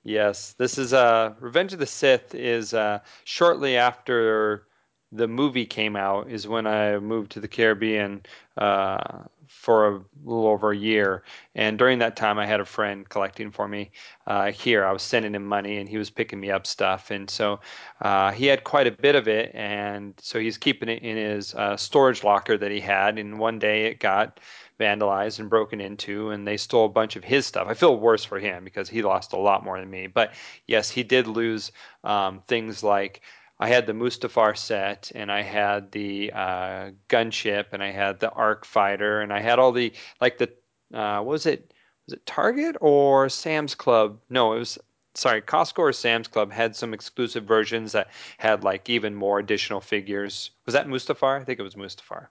[0.03, 0.53] yes.
[0.57, 4.67] This is uh, Revenge of the Sith is uh, shortly after
[5.11, 8.23] the movie came out is when I moved to the Caribbean
[8.57, 11.23] uh, for a little over a year.
[11.55, 13.91] And during that time, I had a friend collecting for me
[14.25, 14.85] uh, here.
[14.85, 17.11] I was sending him money, and he was picking me up stuff.
[17.11, 17.59] And so
[18.01, 21.53] uh, he had quite a bit of it, and so he's keeping it in his
[21.55, 23.17] uh, storage locker that he had.
[23.17, 24.39] And one day, it got
[24.79, 27.67] vandalized and broken into, and they stole a bunch of his stuff.
[27.67, 30.07] I feel worse for him because he lost a lot more than me.
[30.07, 30.33] But
[30.67, 31.71] yes, he did lose
[32.03, 33.21] um, things like
[33.59, 38.29] I had the Mustafar set, and I had the uh, gunship, and I had the
[38.31, 40.51] Arc Fighter, and I had all the like the
[40.93, 41.73] uh, what was it
[42.05, 44.19] was it Target or Sam's Club?
[44.29, 44.77] No, it was
[45.15, 49.81] sorry, Costco or Sam's Club had some exclusive versions that had like even more additional
[49.81, 50.51] figures.
[50.65, 51.41] Was that Mustafar?
[51.41, 52.27] I think it was Mustafar.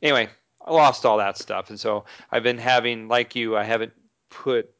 [0.00, 0.28] Anyway,
[0.64, 3.92] I lost all that stuff, and so I've been having, like you, I haven't
[4.30, 4.70] put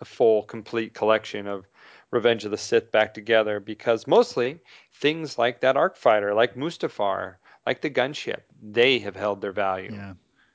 [0.00, 1.66] a full, complete collection of
[2.10, 4.60] Revenge of the Sith back together because mostly
[4.94, 7.36] things like that Arc Fighter, like Mustafar,
[7.66, 9.92] like the gunship, they have held their value.
[9.92, 10.14] Yeah.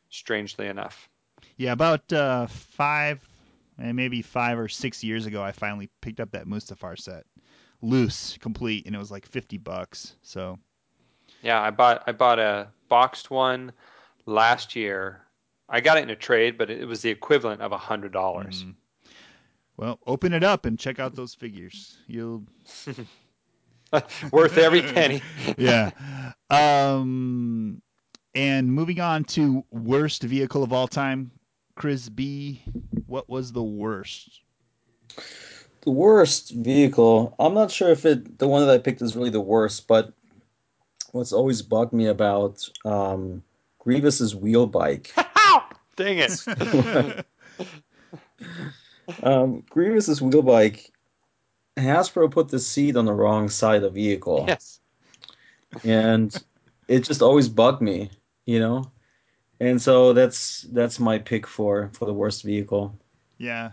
[0.10, 1.10] Strangely enough.
[1.58, 3.26] Yeah, about uh, five,
[3.78, 7.26] and maybe five or six years ago, I finally picked up that Mustafar set,
[7.82, 10.16] loose, complete, and it was like fifty bucks.
[10.22, 10.60] So.
[11.42, 13.72] Yeah, I bought I bought a boxed one
[14.26, 15.22] last year.
[15.70, 18.64] I got it in a trade, but it was the equivalent of a hundred dollars.
[18.64, 18.76] Mm.
[19.78, 21.98] Well, open it up and check out those figures.
[22.08, 22.44] You'll
[24.32, 25.22] worth every penny.
[25.58, 25.92] yeah.
[26.50, 27.82] Um,
[28.34, 31.32] and moving on to worst vehicle of all time,
[31.76, 32.62] Chris B.
[33.08, 34.42] What was the worst?
[35.82, 37.36] The worst vehicle.
[37.38, 40.14] I'm not sure if it the one that I picked is really the worst, but
[41.12, 43.44] what's always bugged me about um,
[43.80, 45.14] Grievous's wheel bike.
[45.96, 47.26] Dang it.
[49.24, 50.92] Um, Grievous's wheel bike.
[51.78, 54.46] Hasbro put the seat on the wrong side of the vehicle.
[54.48, 54.80] Yes.
[55.84, 56.36] And
[56.88, 58.10] it just always bugged me,
[58.46, 58.92] you know.
[59.60, 62.98] And so that's that's my pick for for the worst vehicle.
[63.38, 63.72] Yeah.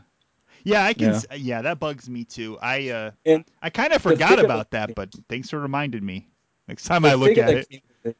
[0.64, 1.14] Yeah, I can.
[1.30, 2.58] Yeah, yeah that bugs me too.
[2.62, 6.28] I uh, and I kind of forgot about that, but thanks for reminding me.
[6.68, 7.82] Next time I look at it.
[8.04, 8.16] it.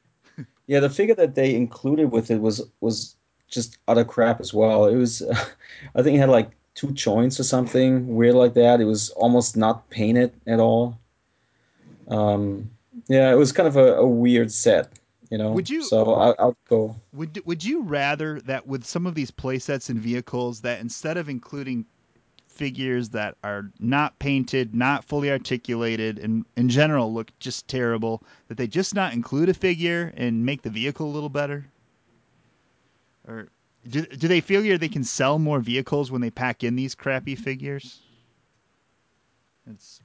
[0.67, 3.17] Yeah, the figure that they included with it was was
[3.49, 4.87] just utter crap as well.
[4.87, 5.35] It was, uh,
[5.95, 8.81] I think it had like two joints or something weird like that.
[8.81, 10.99] It was almost not painted at all.
[12.09, 12.71] Um,
[13.09, 14.93] yeah, it was kind of a, a weird set,
[15.31, 15.53] you know.
[15.53, 15.83] Would you?
[15.83, 16.97] So I'll, I'll, go.
[17.13, 21.17] Would Would you rather that with some of these play sets and vehicles that instead
[21.17, 21.87] of including
[22.47, 28.57] figures that are not painted, not fully articulated, and in general look just terrible, that
[28.57, 31.67] they just not include a figure and make the vehicle a little better?
[33.27, 33.49] Or
[33.89, 37.35] do, do they figure they can sell more vehicles when they pack in these crappy
[37.35, 38.01] figures?
[39.67, 40.01] It's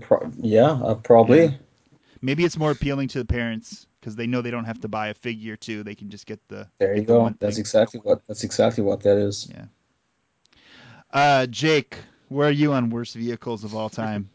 [0.00, 1.44] Pro- yeah, uh, probably.
[1.44, 1.50] Yeah.
[2.22, 5.08] Maybe it's more appealing to the parents because they know they don't have to buy
[5.08, 5.82] a figure too.
[5.82, 6.68] They can just get the.
[6.78, 7.34] There you get go.
[7.38, 7.60] That's thing.
[7.60, 8.22] exactly what.
[8.26, 9.48] That's exactly what that is.
[9.50, 9.66] Yeah.
[11.12, 11.98] Uh, Jake,
[12.28, 14.30] where are you on worst vehicles of all time?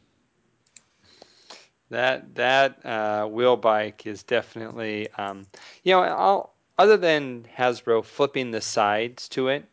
[1.90, 5.48] that that uh, wheel bike is definitely, um,
[5.84, 9.66] you know, I'll, other than Hasbro flipping the sides to it,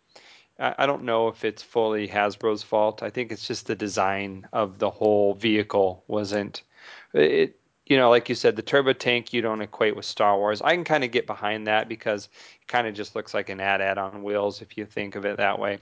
[0.59, 3.03] I, don't know if it's fully Hasbro's fault.
[3.03, 6.63] I think it's just the design of the whole vehicle wasn't.
[7.13, 10.61] It you know, like you said, the turbo tank you don't equate with Star Wars.
[10.61, 12.29] I can kind of get behind that because
[12.61, 15.37] it kind of just looks like an AT-AT on wheels if you think of it
[15.37, 15.79] that way.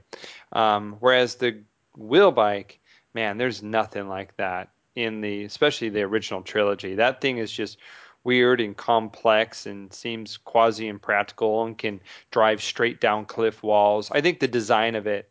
[0.53, 1.62] Um, whereas the
[1.97, 2.79] wheel bike,
[3.14, 6.95] man, there's nothing like that in the, especially the original trilogy.
[6.97, 7.79] That thing is just
[8.25, 12.01] weird and complex and seems quasi impractical and can
[12.31, 14.11] drive straight down cliff walls.
[14.11, 15.31] I think the design of it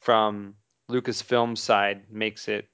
[0.00, 0.56] from
[0.90, 2.68] Lucasfilm side makes it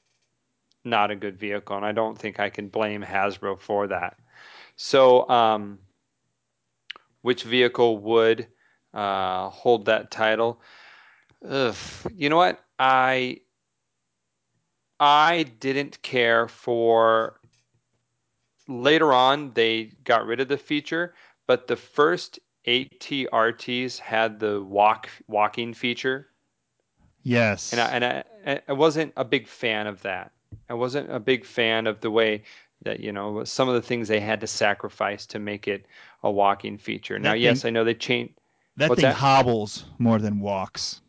[0.85, 4.17] not a good vehicle, and I don't think I can blame Hasbro for that.
[4.77, 5.79] So, um,
[7.21, 8.49] which vehicle would
[8.95, 10.63] uh, hold that title?
[11.47, 11.77] Ugh.
[12.15, 12.61] You know what?
[12.79, 13.41] I
[14.99, 17.41] I didn't care for.
[18.69, 21.15] Later on, they got rid of the feature,
[21.47, 26.29] but the first ATRTs had the walk walking feature.
[27.23, 27.73] Yes.
[27.73, 30.33] And I, and I, I wasn't a big fan of that.
[30.69, 32.43] I wasn't a big fan of the way
[32.83, 35.87] that you know some of the things they had to sacrifice to make it
[36.23, 37.15] a walking feature.
[37.15, 38.35] That now, thing, yes, I know they changed.
[38.77, 39.15] That thing that?
[39.15, 41.01] hobbles more than walks.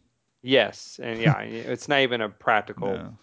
[0.41, 3.18] Yes, and yeah, it's not even a practical no.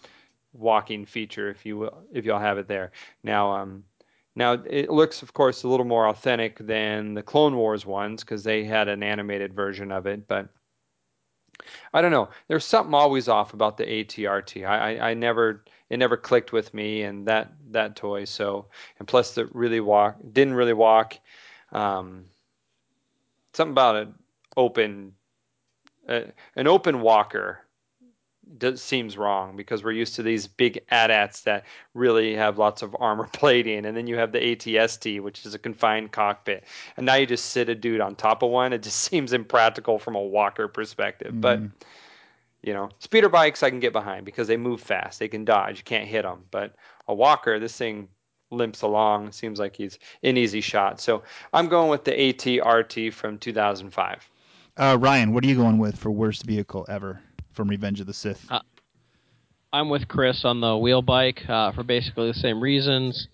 [0.53, 2.91] walking feature if you will, if you'll have it there.
[3.23, 3.83] Now, um,
[4.37, 8.43] now it looks, of course, a little more authentic than the Clone Wars ones because
[8.43, 10.47] they had an animated version of it, but
[11.91, 12.29] I don't know.
[12.47, 14.63] There's something always off about the ATRT.
[14.63, 18.25] I, I, I never it never clicked with me and that that toy.
[18.25, 18.67] So
[18.99, 21.17] and plus the really walk didn't really walk.
[21.71, 22.25] Um,
[23.53, 24.13] something about an
[24.55, 25.13] open
[26.07, 26.21] uh,
[26.55, 27.65] an open walker
[28.57, 32.95] does, seems wrong because we're used to these big AT-ATs that really have lots of
[32.99, 36.63] armor plating, and then you have the ATST, which is a confined cockpit,
[36.95, 38.73] and now you just sit a dude on top of one.
[38.73, 41.41] It just seems impractical from a walker perspective, mm.
[41.41, 41.59] but
[42.63, 45.19] you know, speeder bikes I can get behind because they move fast.
[45.19, 45.77] They can dodge.
[45.77, 46.43] You can't hit them.
[46.51, 46.75] But
[47.07, 48.09] a walker, this thing
[48.49, 49.31] limps along.
[49.31, 50.99] Seems like he's an easy shot.
[50.99, 51.23] So
[51.53, 54.29] I'm going with the AT-RT from 2005.
[54.75, 57.21] Uh, Ryan, what are you going with for worst vehicle ever
[57.57, 58.45] from Revenge of the Sith?
[58.49, 58.61] Uh,
[59.73, 63.27] I'm with Chris on the wheel bike uh, for basically the same reasons.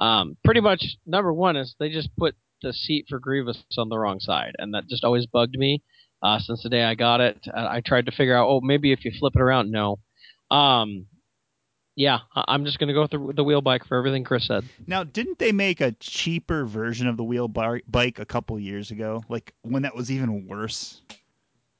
[0.00, 3.98] Um, pretty much, number one is they just put the seat for Grievous on the
[3.98, 5.82] wrong side, and that just always bugged me
[6.22, 7.46] uh, since the day I got it.
[7.54, 9.70] I tried to figure out, oh, maybe if you flip it around.
[9.70, 9.98] No.
[10.50, 11.06] Um,
[11.94, 14.64] yeah, I'm just going to go with the, the, wheel bike for everything Chris said.
[14.86, 18.90] Now, didn't they make a cheaper version of the wheel bar- bike a couple years
[18.90, 19.24] ago?
[19.30, 21.00] Like when that was even worse?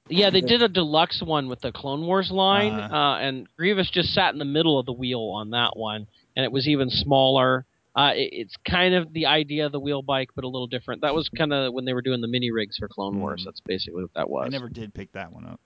[0.09, 3.91] Yeah, they did a deluxe one with the Clone Wars line, uh, uh, and Grievous
[3.91, 6.91] just sat in the middle of the wheel on that one, and it was even
[6.91, 7.65] smaller.
[7.95, 11.03] Uh, it, it's kind of the idea of the wheel bike, but a little different.
[11.03, 13.43] That was kind of when they were doing the mini rigs for Clone Wars.
[13.43, 13.49] Hmm.
[13.49, 14.47] That's basically what that was.
[14.47, 15.61] I never did pick that one up.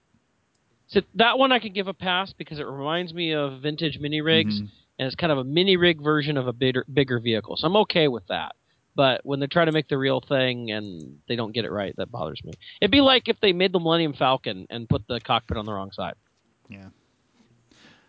[0.89, 4.21] So that one I could give a pass because it reminds me of vintage mini
[4.21, 4.67] rigs, mm-hmm.
[4.99, 7.57] and it's kind of a mini rig version of a bigger bigger vehicle.
[7.57, 8.57] So I'm okay with that.
[9.01, 11.95] But when they try to make the real thing and they don't get it right,
[11.97, 12.53] that bothers me.
[12.83, 15.73] It'd be like if they made the Millennium Falcon and put the cockpit on the
[15.73, 16.17] wrong side.
[16.69, 16.91] Yeah.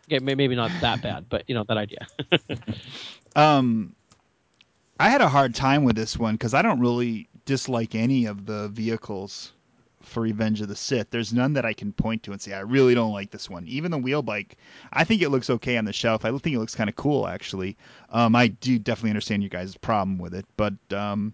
[0.10, 2.06] Okay, maybe not that bad, but you know that idea.
[3.38, 3.96] um,
[5.00, 8.46] I had a hard time with this one because I don't really dislike any of
[8.46, 9.54] the vehicles
[10.02, 11.10] for Revenge of the Sith.
[11.10, 13.68] There's none that I can point to and say I really don't like this one.
[13.68, 14.58] Even the wheel bike,
[14.92, 16.26] I think it looks okay on the shelf.
[16.26, 17.78] I think it looks kind of cool actually.
[18.10, 21.34] Um, I do definitely understand you guys' problem with it, but um,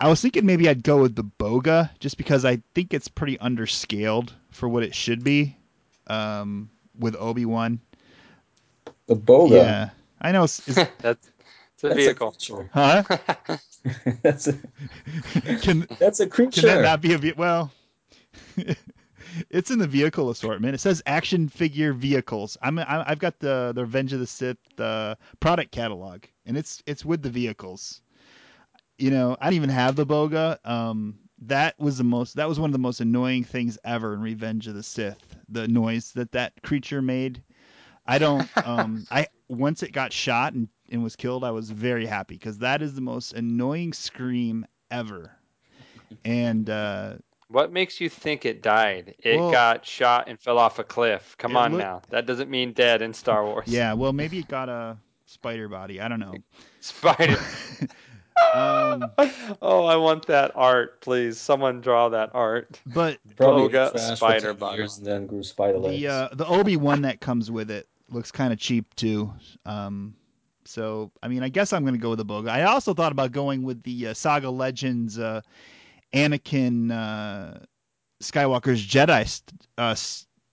[0.00, 3.38] I was thinking maybe I'd go with the Boga just because I think it's pretty
[3.38, 5.56] underscaled for what it should be.
[6.08, 6.68] Um,
[6.98, 7.80] with Obi Wan.
[9.06, 9.50] The Boga.
[9.50, 9.90] Yeah,
[10.20, 10.44] I know.
[10.44, 11.30] It's, it's, that's
[11.74, 12.36] it's a that's vehicle.
[12.74, 13.18] A huh?
[14.22, 14.54] that's a
[15.62, 16.60] can that's a creature.
[16.60, 17.72] Can that not be a ve- well?
[19.50, 20.74] It's in the vehicle assortment.
[20.74, 22.56] It says action figure vehicles.
[22.62, 26.82] I'm I, have got the the Revenge of the Sith uh, product catalog, and it's
[26.86, 28.00] it's with the vehicles.
[28.98, 30.58] You know, I didn't even have the Boga.
[30.64, 32.36] Um, that was the most.
[32.36, 35.36] That was one of the most annoying things ever in Revenge of the Sith.
[35.48, 37.42] The noise that that creature made.
[38.06, 38.48] I don't.
[38.64, 42.58] Um, I once it got shot and, and was killed, I was very happy because
[42.58, 45.32] that is the most annoying scream ever.
[46.24, 47.14] And uh,
[47.52, 49.14] what makes you think it died?
[49.18, 51.36] It well, got shot and fell off a cliff.
[51.38, 52.02] Come on looked, now.
[52.10, 53.68] That doesn't mean dead in Star Wars.
[53.68, 54.96] Yeah, well, maybe it got a
[55.26, 56.00] spider body.
[56.00, 56.34] I don't know.
[56.80, 57.38] Spider.
[58.54, 59.04] um,
[59.62, 61.38] oh, I want that art, please.
[61.38, 62.80] Someone draw that art.
[62.86, 64.82] But Boga spider body.
[64.82, 66.00] And then grew spider legs.
[66.00, 69.32] The uh, the Obi Wan that comes with it looks kind of cheap too.
[69.64, 70.14] Um,
[70.64, 72.48] so I mean, I guess I'm going to go with the Boga.
[72.48, 75.18] I also thought about going with the uh, Saga Legends.
[75.18, 75.40] Uh,
[76.12, 77.58] Anakin uh,
[78.22, 79.42] Skywalker's Jedi
[79.78, 79.94] uh,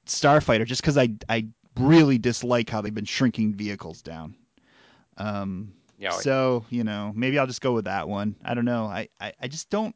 [0.06, 1.48] starfighter just because I I
[1.78, 4.36] really dislike how they've been shrinking vehicles down.
[5.18, 8.36] Um, yeah, so you know maybe I'll just go with that one.
[8.44, 8.86] I don't know.
[8.86, 9.96] I I, I just don't.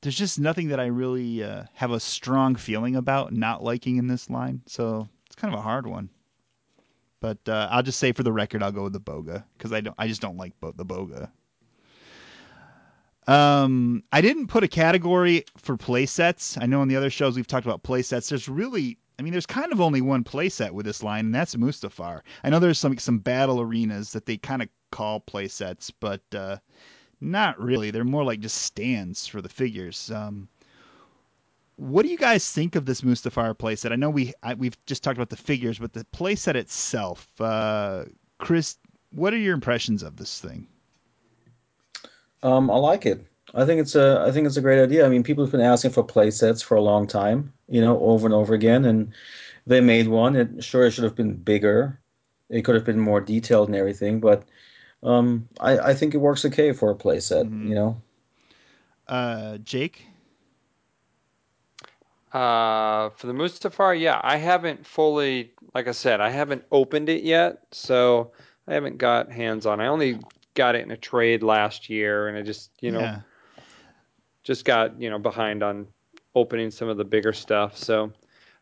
[0.00, 4.08] There's just nothing that I really uh, have a strong feeling about not liking in
[4.08, 4.60] this line.
[4.66, 6.10] So it's kind of a hard one.
[7.20, 9.80] But uh, I'll just say for the record, I'll go with the Boga because I
[9.80, 9.94] don't.
[9.98, 11.30] I just don't like bo- the Boga.
[13.26, 16.58] Um, I didn't put a category for play sets.
[16.60, 18.28] I know on the other shows we've talked about play sets.
[18.28, 21.34] There's really, I mean, there's kind of only one play set with this line, and
[21.34, 22.22] that's Mustafar.
[22.42, 26.22] I know there's some some battle arenas that they kind of call play sets, but
[26.34, 26.56] uh,
[27.20, 27.90] not really.
[27.90, 30.10] They're more like just stands for the figures.
[30.10, 30.48] Um,
[31.76, 33.92] what do you guys think of this Mustafar playset?
[33.92, 38.04] I know we I, we've just talked about the figures, but the playset itself, uh,
[38.38, 38.76] Chris,
[39.10, 40.66] what are your impressions of this thing?
[42.42, 43.26] Um, I like it.
[43.54, 45.04] I think it's a I think it's a great idea.
[45.04, 48.00] I mean, people have been asking for play sets for a long time, you know,
[48.00, 49.12] over and over again, and
[49.66, 50.36] they made one.
[50.36, 52.00] It sure it should have been bigger.
[52.48, 54.44] It could have been more detailed and everything, but
[55.02, 57.46] um, I, I think it works okay for a play set.
[57.46, 57.68] Mm-hmm.
[57.68, 58.02] You know.
[59.08, 60.06] Uh, Jake.
[62.32, 67.24] Uh, for the Mustafar, yeah, I haven't fully, like I said, I haven't opened it
[67.24, 68.32] yet, so
[68.66, 69.80] I haven't got hands on.
[69.80, 70.18] I only
[70.54, 73.20] got it in a trade last year, and I just you know yeah.
[74.42, 75.86] just got you know behind on
[76.34, 77.76] opening some of the bigger stuff.
[77.76, 78.12] So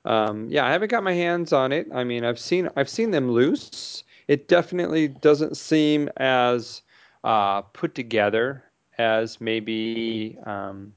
[0.05, 1.89] um, yeah, I haven't got my hands on it.
[1.95, 4.05] I mean, I've seen I've seen them loose.
[4.29, 6.83] It definitely doesn't seem as
[7.25, 8.65] uh, put together
[8.99, 10.95] as maybe um,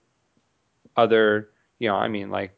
[0.96, 2.52] other you know I mean like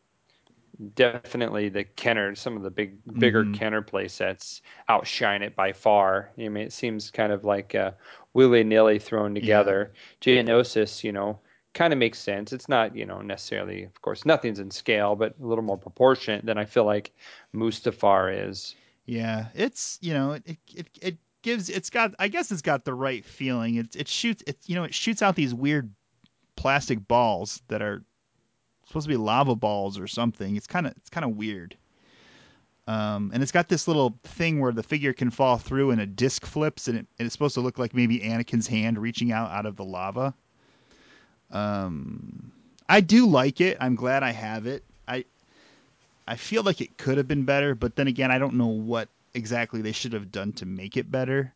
[0.95, 3.53] definitely the Kenner, some of the big, bigger mm-hmm.
[3.53, 6.31] Kenner play sets outshine it by far.
[6.37, 7.91] I mean, it seems kind of like uh,
[8.33, 9.93] willy nilly thrown together.
[10.21, 10.43] Yeah.
[10.43, 11.39] Geonosis, you know,
[11.73, 12.53] kind of makes sense.
[12.53, 16.45] It's not, you know, necessarily, of course, nothing's in scale, but a little more proportionate
[16.45, 17.13] than I feel like
[17.53, 18.75] Mustafar is.
[19.05, 22.93] Yeah, it's you know, it it it gives it's got I guess it's got the
[22.93, 23.75] right feeling.
[23.75, 25.93] It it shoots it you know it shoots out these weird
[26.55, 28.03] plastic balls that are
[28.85, 30.55] supposed to be lava balls or something.
[30.55, 31.77] It's kind of it's kind of weird.
[32.87, 36.05] Um, and it's got this little thing where the figure can fall through and a
[36.05, 39.49] disc flips and, it, and it's supposed to look like maybe Anakin's hand reaching out
[39.49, 40.35] out of the lava.
[41.51, 42.51] Um,
[42.87, 43.77] I do like it.
[43.79, 44.83] I'm glad I have it.
[45.07, 45.25] I
[46.27, 49.09] I feel like it could have been better, but then again, I don't know what
[49.33, 51.53] exactly they should have done to make it better.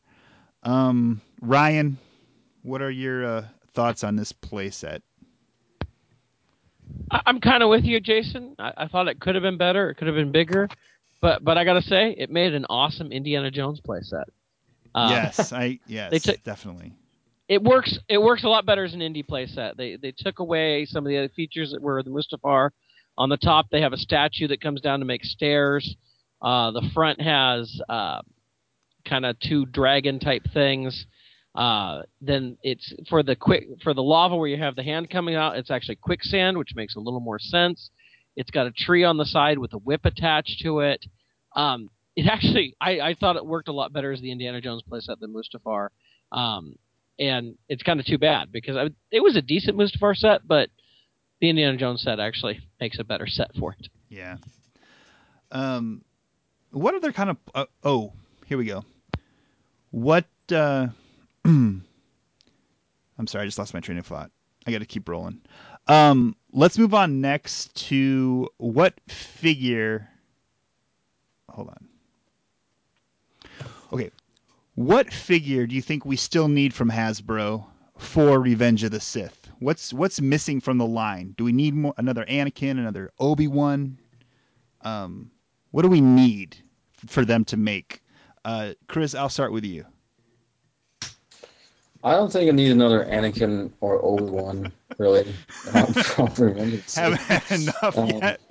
[0.64, 1.98] Um, Ryan,
[2.64, 5.02] what are your uh, thoughts on this playset?
[7.12, 8.56] I- I'm kind of with you, Jason.
[8.60, 9.90] I-, I thought it could have been better.
[9.90, 10.70] It could have been bigger,
[11.22, 14.26] but but I gotta say, it made an awesome Indiana Jones playset.
[14.96, 16.94] Um, yes, I yes, they took- definitely.
[17.48, 17.98] it works.
[18.08, 19.76] It works a lot better as an Indy playset.
[19.78, 22.72] They they took away some of the other features that were the Mustafar.
[23.18, 25.96] On the top, they have a statue that comes down to make stairs.
[26.42, 28.22] Uh, the front has uh,
[29.04, 31.06] kind of two dragon type things.
[31.56, 35.36] Uh, then it's for the quick for the lava where you have the hand coming
[35.36, 35.58] out.
[35.58, 37.90] It's actually quicksand, which makes a little more sense.
[38.36, 41.06] It's got a tree on the side with a whip attached to it.
[41.56, 44.84] Um, it actually, I, I thought it worked a lot better as the Indiana Jones
[44.90, 45.90] playset than Mustafar.
[46.32, 46.76] Um,
[47.18, 50.70] and it's kind of too bad because I, it was a decent Mustafar set, but
[51.42, 53.88] the Indiana Jones set actually makes a better set for it.
[54.10, 54.38] Yeah.
[55.52, 56.04] Um,
[56.72, 57.38] what other kind of?
[57.54, 58.14] Uh, oh,
[58.46, 58.86] here we go.
[59.92, 60.28] What?
[60.52, 60.88] Uh,
[63.18, 64.30] I'm sorry, I just lost my train of thought.
[64.68, 65.42] I got to keep rolling.
[65.88, 70.08] Um, let's move on next to what figure?
[71.50, 71.88] Hold on.
[73.92, 74.12] Okay,
[74.76, 77.66] what figure do you think we still need from Hasbro
[77.98, 79.50] for Revenge of the Sith?
[79.60, 81.34] What's what's missing from the line?
[81.36, 83.98] Do we need more, another Anakin, another Obi Wan?
[84.82, 85.32] Um,
[85.72, 86.58] what do we need
[87.08, 88.04] for them to make?
[88.46, 89.86] Uh, Chris, I'll start with you.
[92.04, 95.34] I don't think I need another Anakin or Obi Wan really.
[95.74, 96.96] Um, from Revenge of the Sith.
[96.96, 98.42] Haven't had enough Um, yet.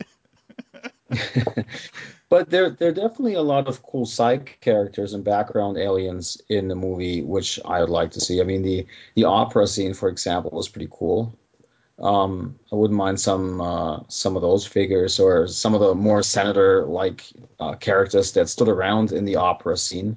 [2.28, 6.68] but there there are definitely a lot of cool side characters and background aliens in
[6.68, 8.40] the movie, which I would like to see.
[8.40, 11.34] I mean, the the opera scene, for example, was pretty cool.
[11.99, 16.22] Um, I wouldn't mind some uh, some of those figures or some of the more
[16.22, 17.24] senator like
[17.59, 20.16] uh, characters that stood around in the opera scene.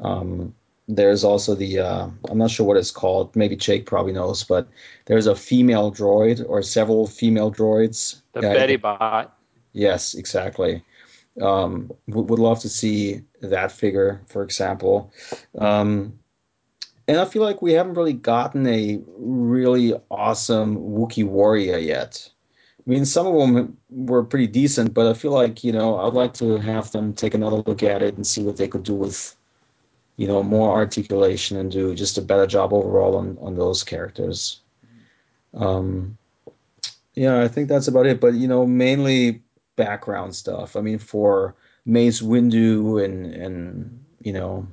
[0.00, 0.54] Um,
[0.88, 3.36] there's also the uh, I'm not sure what it's called.
[3.36, 4.66] Maybe Jake probably knows, but
[5.04, 8.20] there's a female droid or several female droids.
[8.32, 9.36] The Betty Bot.
[9.72, 10.82] Yes, exactly.
[11.40, 15.12] Um, would, would love to see that figure, for example.
[15.58, 16.18] Um,
[17.06, 22.28] and I feel like we haven't really gotten a really awesome Wookiee warrior yet.
[22.86, 26.14] I mean, some of them were pretty decent, but I feel like, you know, I'd
[26.14, 28.94] like to have them take another look at it and see what they could do
[28.94, 29.36] with,
[30.18, 34.60] you know, more articulation and do just a better job overall on, on those characters.
[35.54, 36.18] Um,
[37.14, 38.20] yeah, I think that's about it.
[38.20, 39.40] But, you know, mainly
[39.76, 40.76] background stuff.
[40.76, 41.54] I mean, for
[41.86, 44.66] Mace Windu and and you know,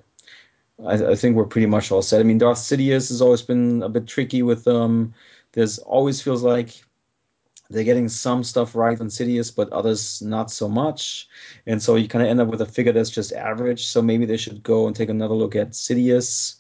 [0.86, 2.20] I, I think we're pretty much all set.
[2.20, 5.14] I mean, Darth Sidious has always been a bit tricky with them.
[5.54, 6.84] There's always feels like
[7.70, 11.28] they're getting some stuff right on Sidious, but others not so much.
[11.66, 13.88] And so you kind of end up with a figure that's just average.
[13.88, 16.58] So maybe they should go and take another look at Sidious.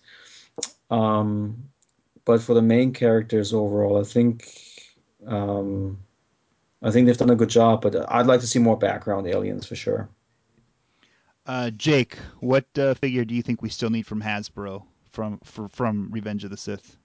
[0.89, 1.69] Um,
[2.25, 4.49] but for the main characters overall, I think
[5.27, 5.99] um,
[6.81, 7.81] I think they've done a good job.
[7.81, 10.09] But I'd like to see more background aliens for sure.
[11.45, 15.67] Uh, Jake, what uh, figure do you think we still need from Hasbro from for,
[15.69, 16.97] from Revenge of the Sith?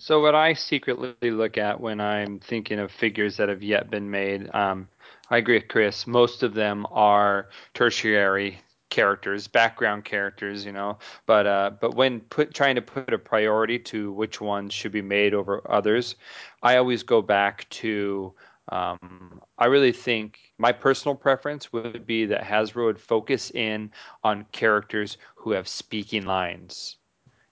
[0.00, 4.08] So what I secretly look at when I'm thinking of figures that have yet been
[4.08, 4.88] made, um,
[5.28, 6.06] I agree with Chris.
[6.06, 10.98] Most of them are tertiary characters, background characters, you know.
[11.26, 15.02] But uh, but when put trying to put a priority to which ones should be
[15.02, 16.14] made over others,
[16.62, 18.32] I always go back to.
[18.70, 23.90] Um, I really think my personal preference would be that Hasbro would focus in
[24.22, 26.98] on characters who have speaking lines.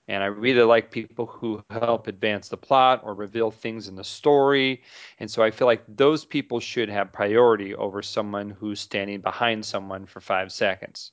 [0.08, 4.04] And I really like people who help advance the plot or reveal things in the
[4.04, 4.82] story.
[5.18, 9.64] And so I feel like those people should have priority over someone who's standing behind
[9.64, 11.12] someone for five seconds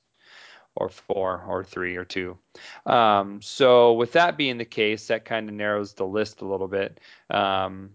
[0.76, 2.36] or four or three or two.
[2.86, 6.68] Um, so, with that being the case, that kind of narrows the list a little
[6.68, 7.00] bit.
[7.30, 7.90] Um,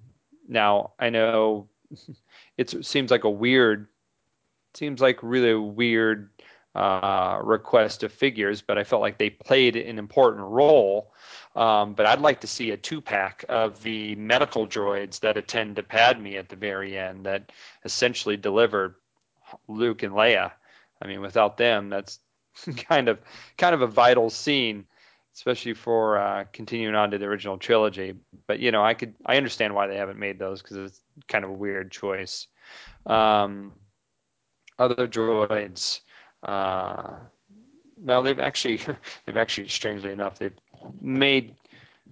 [0.48, 1.68] now, I know
[2.58, 3.88] it seems like a weird,
[4.74, 6.30] seems like really weird
[6.76, 11.14] uh, request of figures, but I felt like they played an important role.
[11.56, 15.78] Um, but I'd like to see a two pack of the medical droids that attend
[15.78, 17.52] to Padme at the very end that
[17.84, 18.96] essentially delivered
[19.68, 20.52] Luke and Leia.
[21.02, 22.20] I mean, without them, that's
[22.78, 23.20] kind of
[23.58, 24.86] kind of a vital scene,
[25.36, 28.16] especially for uh, continuing on to the original trilogy.
[28.48, 31.44] But you know, I could I understand why they haven't made those because it's kind
[31.44, 32.48] of a weird choice.
[33.06, 33.74] Um,
[34.78, 36.02] other droids.
[36.44, 37.16] Uh,
[37.98, 38.80] well, they've actually
[39.26, 40.54] they've actually strangely enough they've
[41.02, 41.56] made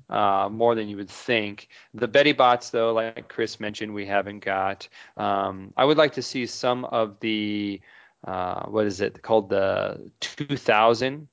[0.09, 1.69] uh, more than you would think.
[1.93, 4.87] The Betty Bots, though, like Chris mentioned, we haven't got.
[5.17, 7.81] Um, I would like to see some of the
[8.25, 11.27] uh, what is it called the 2000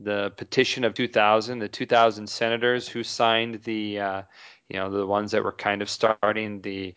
[0.00, 4.22] the petition of 2000 the 2000 senators who signed the uh,
[4.68, 6.94] you know the ones that were kind of starting the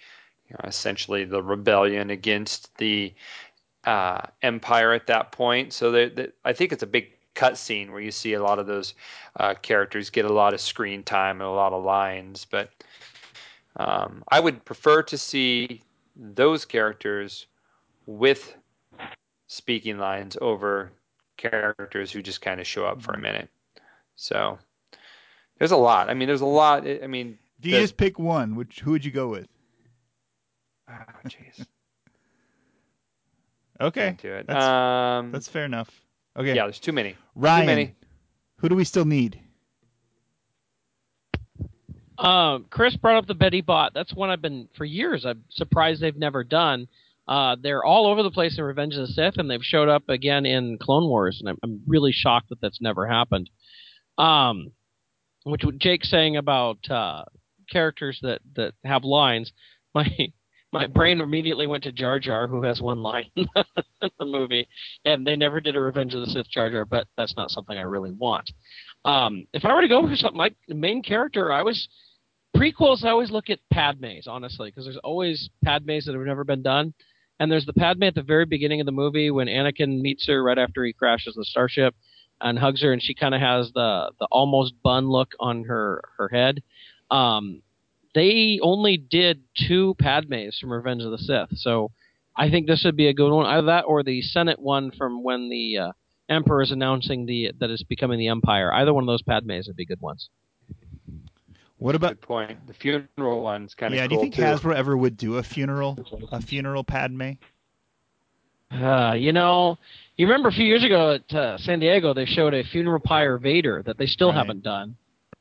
[0.47, 3.13] you know, essentially the rebellion against the
[3.85, 7.91] uh, empire at that point so they, they, i think it's a big cut scene
[7.91, 8.93] where you see a lot of those
[9.39, 12.69] uh, characters get a lot of screen time and a lot of lines but
[13.77, 15.81] um, i would prefer to see
[16.15, 17.47] those characters
[18.05, 18.55] with
[19.47, 20.91] speaking lines over
[21.37, 23.49] characters who just kind of show up for a minute.
[24.15, 24.57] So
[25.57, 26.09] there's a lot.
[26.09, 26.87] I mean, there's a lot.
[26.87, 29.47] I mean, If you just pick one, which who would you go with?
[30.89, 30.93] oh,
[31.27, 31.65] jeez.
[33.79, 34.47] Okay, Can't it.
[34.47, 35.89] That's, um, that's fair enough.
[36.37, 36.63] Okay, yeah.
[36.63, 37.15] There's too many.
[37.35, 37.95] Ryan, Too many.
[38.59, 39.39] who do we still need?
[42.17, 43.93] Um, Chris brought up the Betty Bot.
[43.93, 45.25] That's one I've been for years.
[45.25, 46.87] I'm surprised they've never done.
[47.27, 50.07] Uh, they're all over the place in Revenge of the Sith, and they've showed up
[50.09, 53.49] again in Clone Wars, and I'm, I'm really shocked that that's never happened.
[54.17, 54.71] Um,
[55.43, 57.25] which Jake's saying about uh,
[57.69, 59.51] characters that that have lines,
[59.95, 60.07] my
[60.75, 63.45] my brain immediately went to Jar Jar, who has one line in
[64.19, 64.67] the movie,
[65.05, 67.77] and they never did a Revenge of the Sith Jar Jar, but that's not something
[67.77, 68.51] I really want.
[69.05, 71.87] Um, if I were to go for something like the main character, I was
[72.57, 73.05] prequels.
[73.05, 76.93] I always look at Padmes, honestly, because there's always Padmes that have never been done.
[77.39, 80.43] And there's the Padme at the very beginning of the movie when Anakin meets her
[80.43, 81.95] right after he crashes the starship
[82.41, 86.01] and hugs her, and she kind of has the the almost bun look on her
[86.17, 86.61] her head.
[87.11, 87.61] Um,
[88.15, 91.91] they only did two Padmes from Revenge of the Sith, so
[92.35, 93.45] I think this would be a good one.
[93.45, 95.91] Either that or the Senate one from when the uh,
[96.29, 98.73] Emperor is announcing the that it's becoming the Empire.
[98.73, 100.29] Either one of those Padmes would be good ones.
[101.77, 102.21] What about?
[102.21, 102.67] Good point.
[102.67, 104.41] The funeral one's kind of Yeah, cool do you think too.
[104.41, 105.99] Hasbro ever would do a funeral,
[106.31, 107.31] a funeral Padme?
[108.71, 109.77] Uh, you know,
[110.17, 113.37] you remember a few years ago at uh, San Diego, they showed a funeral pyre
[113.37, 114.37] Vader that they still Right.
[114.37, 114.95] haven't done.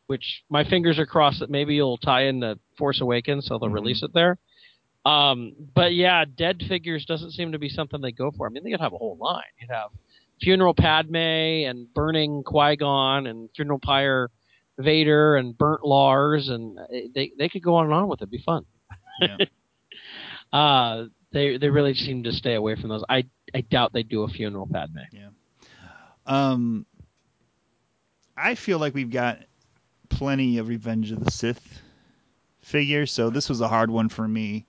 [0.07, 3.75] Which my fingers are crossed that maybe you'll tie into Force Awakens, so they'll Mhm.
[3.75, 4.39] release it there.
[5.07, 8.47] Um, but yeah, dead figures doesn't seem to be something they go for.
[8.47, 9.43] I mean, they could have a whole line.
[9.61, 9.91] You'd have
[10.41, 14.31] funeral Padme and burning Qui Gon and funeral pyre
[14.79, 16.85] Vader and burnt Lars, and uh,
[17.15, 18.25] they they could go on and on with it.
[18.25, 18.65] It'd be fun.
[19.21, 19.37] Yeah.
[20.53, 23.03] Uh, they they really seem to stay away from those.
[23.09, 24.99] I I doubt they do a funeral Padme.
[25.13, 25.31] Yeah.
[26.27, 26.87] Um,
[28.37, 29.39] I feel like we've got
[30.15, 31.83] plenty of Revenge of the Sith
[32.61, 34.67] figures, so this was a hard one for me.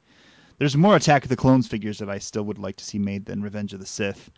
[0.57, 3.25] There's more Attack of the Clones figures that I still would like to see made
[3.25, 4.31] than Revenge of the Sith,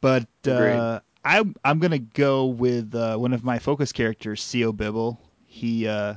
[0.00, 1.00] but uh.
[1.24, 5.20] I I'm gonna go with uh, one of my focus characters, Sio Bibble.
[5.46, 6.14] He uh,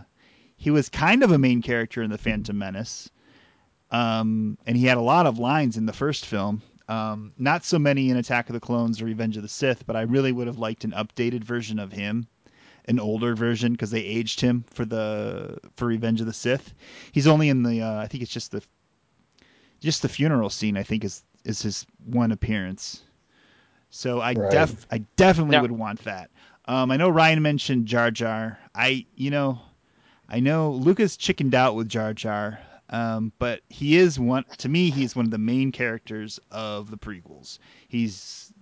[0.56, 3.10] he was kind of a main character in the Phantom Menace,
[3.90, 6.62] um, and he had a lot of lines in the first film.
[6.88, 9.96] Um, not so many in Attack of the Clones or Revenge of the Sith, but
[9.96, 12.28] I really would have liked an updated version of him,
[12.86, 16.74] an older version because they aged him for the for Revenge of the Sith.
[17.12, 18.62] He's only in the uh, I think it's just the
[19.80, 20.78] just the funeral scene.
[20.78, 23.02] I think is is his one appearance.
[23.90, 24.52] So I Right.
[24.52, 26.30] def I definitely Now- would want that.
[26.66, 28.60] Um, I know Ryan mentioned Jar Jar.
[28.76, 29.60] I you know
[30.30, 32.60] I know Lucas chickened out with Jar Jar,
[32.90, 34.90] um, but he is one to me.
[34.92, 37.60] He's one of the main characters of the prequels.
[37.90, 38.54] He's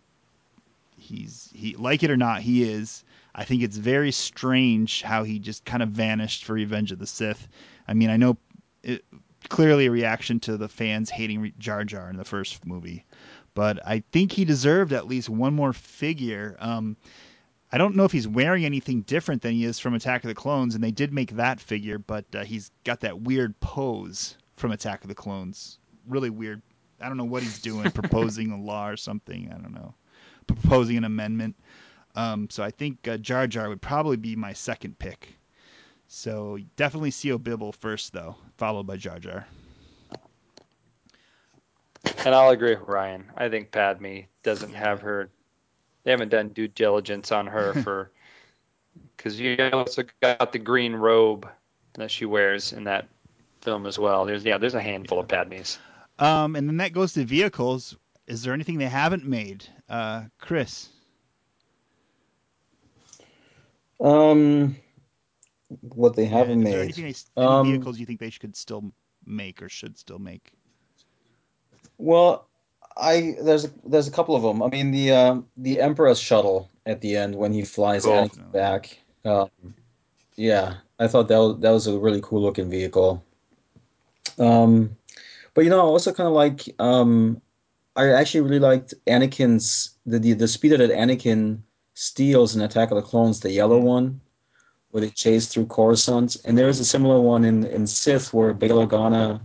[0.98, 3.04] he's he like it or not, he is.
[3.40, 7.08] I think it's very strange how he just kind of vanished for Revenge of the
[7.08, 7.48] Sith.
[7.88, 8.38] I mean, I know
[8.84, 9.06] it,
[9.48, 13.06] clearly a reaction to the fans hating Jar Jar in the first movie,
[13.54, 16.58] but I think he deserved at least one more figure.
[16.60, 16.98] Um,
[17.72, 20.36] I don't know if he's wearing anything different than he is from Attack of the
[20.36, 24.74] Clones, and they did make that figure, but uh, he's got that weird pose from
[24.74, 25.80] Attack of the Clones.
[26.10, 26.62] Really weird.
[27.00, 29.50] I don't know what he's doing, proposing a law or something.
[29.50, 29.96] I don't know.
[30.46, 31.56] Proposing an amendment.
[32.20, 35.30] Um, so I think uh, Jar Jar would probably be my second pick.
[36.10, 39.48] So definitely Sio Bibble first, though, followed by Jar Jar.
[42.26, 43.32] And I'll agree with Ryan.
[43.38, 45.30] I think Padme doesn't have her.
[46.04, 48.12] They haven't done due diligence on her for
[49.16, 51.48] because you also got the green robe
[51.94, 53.08] that she wears in that
[53.62, 54.26] film as well.
[54.26, 55.78] There's yeah, there's a handful of Padmes.
[56.18, 57.96] Um, and then that goes to vehicles.
[58.28, 59.66] Is there anything they haven't made?
[59.88, 60.90] Uh, Chris?
[64.00, 64.76] Um,
[65.82, 66.84] what they haven't is there made.
[66.84, 68.92] anything they, s- any Um, vehicles you think they should still
[69.26, 70.52] make or should still make?
[71.98, 72.48] Well,
[72.98, 74.64] I there's there's a couple of them.
[74.64, 78.14] I mean the uh, the Emperor's shuttle at the end when he flies Cool.
[78.14, 79.00] Anakin back.
[79.26, 79.50] Um,
[80.36, 83.24] yeah, I thought that was, that was a really cool looking vehicle.
[84.38, 84.96] Um,
[85.54, 87.42] but you know, I also kind of like um,
[87.96, 91.60] I actually really liked Anakin's the, the the speeder that Anakin
[92.00, 94.22] steals in Attack of the Clones, the yellow one,
[94.92, 98.54] where they chase through Coruscant, and there is a similar one in in Sith where
[98.54, 99.42] Bail Organa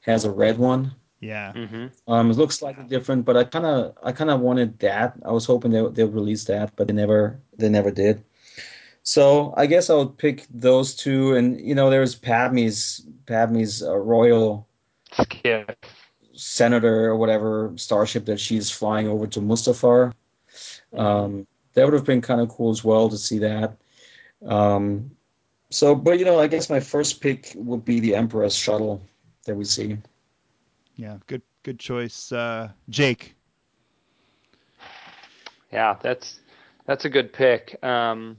[0.00, 0.92] has a red one.
[1.20, 1.52] Yeah.
[1.52, 1.86] Mm-hmm.
[2.12, 5.14] Um, it looks slightly different, but I kind of I kind of wanted that.
[5.24, 8.22] I was hoping they they'll release that, but they never they never did.
[9.02, 13.96] So I guess I would pick those two, and you know, there's Padme's Padme's uh,
[13.96, 14.68] royal
[15.12, 15.84] Skip.
[16.34, 20.12] senator or whatever starship that she's flying over to Mustafar.
[20.96, 21.46] Um,
[21.76, 23.76] that would have been kind of cool as well to see that.
[24.44, 25.10] Um,
[25.70, 29.02] so, but you know, I guess my first pick would be the Emperor's shuttle
[29.44, 29.98] that we see.
[30.96, 32.32] Yeah, good good choice.
[32.32, 33.34] Uh, Jake.
[35.70, 36.40] Yeah, that's
[36.86, 37.78] that's a good pick.
[37.84, 38.38] Um,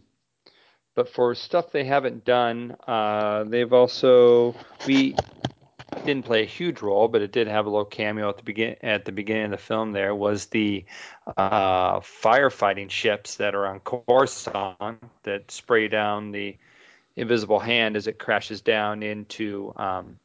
[0.96, 4.56] but for stuff they haven't done, uh, they've also
[4.88, 5.16] we
[6.06, 8.76] didn't play a huge role, but it did have a little cameo at the begin
[8.82, 9.92] at the beginning of the film.
[9.92, 10.86] There was the
[11.36, 16.58] uh, firefighting ships that are on Coruscant that spray down the
[17.16, 20.20] invisible hand as it crashes down into um,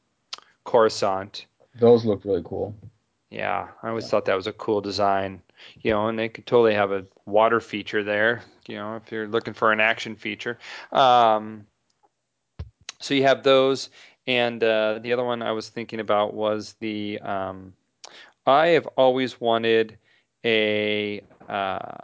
[0.65, 1.47] Coruscant.
[1.75, 2.75] Those look really cool.
[3.31, 5.43] Yeah, I always thought that was a cool design.
[5.81, 8.43] You know, and they could totally have a water feature there.
[8.69, 10.59] You know, if you're looking for an action feature.
[10.93, 11.67] Um,
[13.03, 13.91] so you have those,
[14.27, 17.19] and uh, the other one I was thinking about was the.
[17.21, 17.75] Um,
[18.47, 19.99] I have always wanted
[20.45, 21.97] a uh,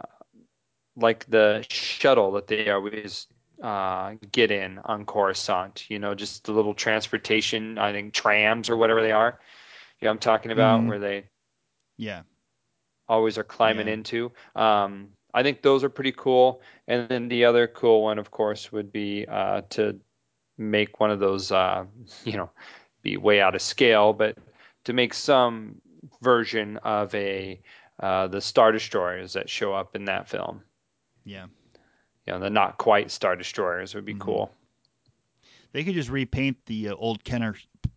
[0.95, 3.27] like the shuttle that they always
[3.61, 5.89] uh, get in on Coruscant.
[5.89, 7.77] You know, just the little transportation.
[7.77, 9.39] I think trams or whatever they are.
[9.99, 10.87] You know, I'm talking about Mhm.
[10.87, 11.25] where they
[11.97, 12.23] Yeah.
[13.07, 13.93] always are climbing Yeah.
[13.93, 14.31] into.
[14.55, 16.61] Um, I think those are pretty cool.
[16.87, 19.99] And then the other cool one, of course, would be uh, to
[20.59, 21.85] make one of those, uh,
[22.25, 22.49] you know,
[23.01, 24.37] be way out of scale, but
[24.83, 25.81] to make some
[26.21, 27.59] version of a
[27.99, 30.61] uh, the Star Destroyers that show up in that film.
[31.25, 31.47] Yeah.
[32.25, 34.19] You know, the not quite Star Destroyers would be Mhm.
[34.19, 34.51] cool.
[35.73, 37.55] They could just repaint the uh, old Kenner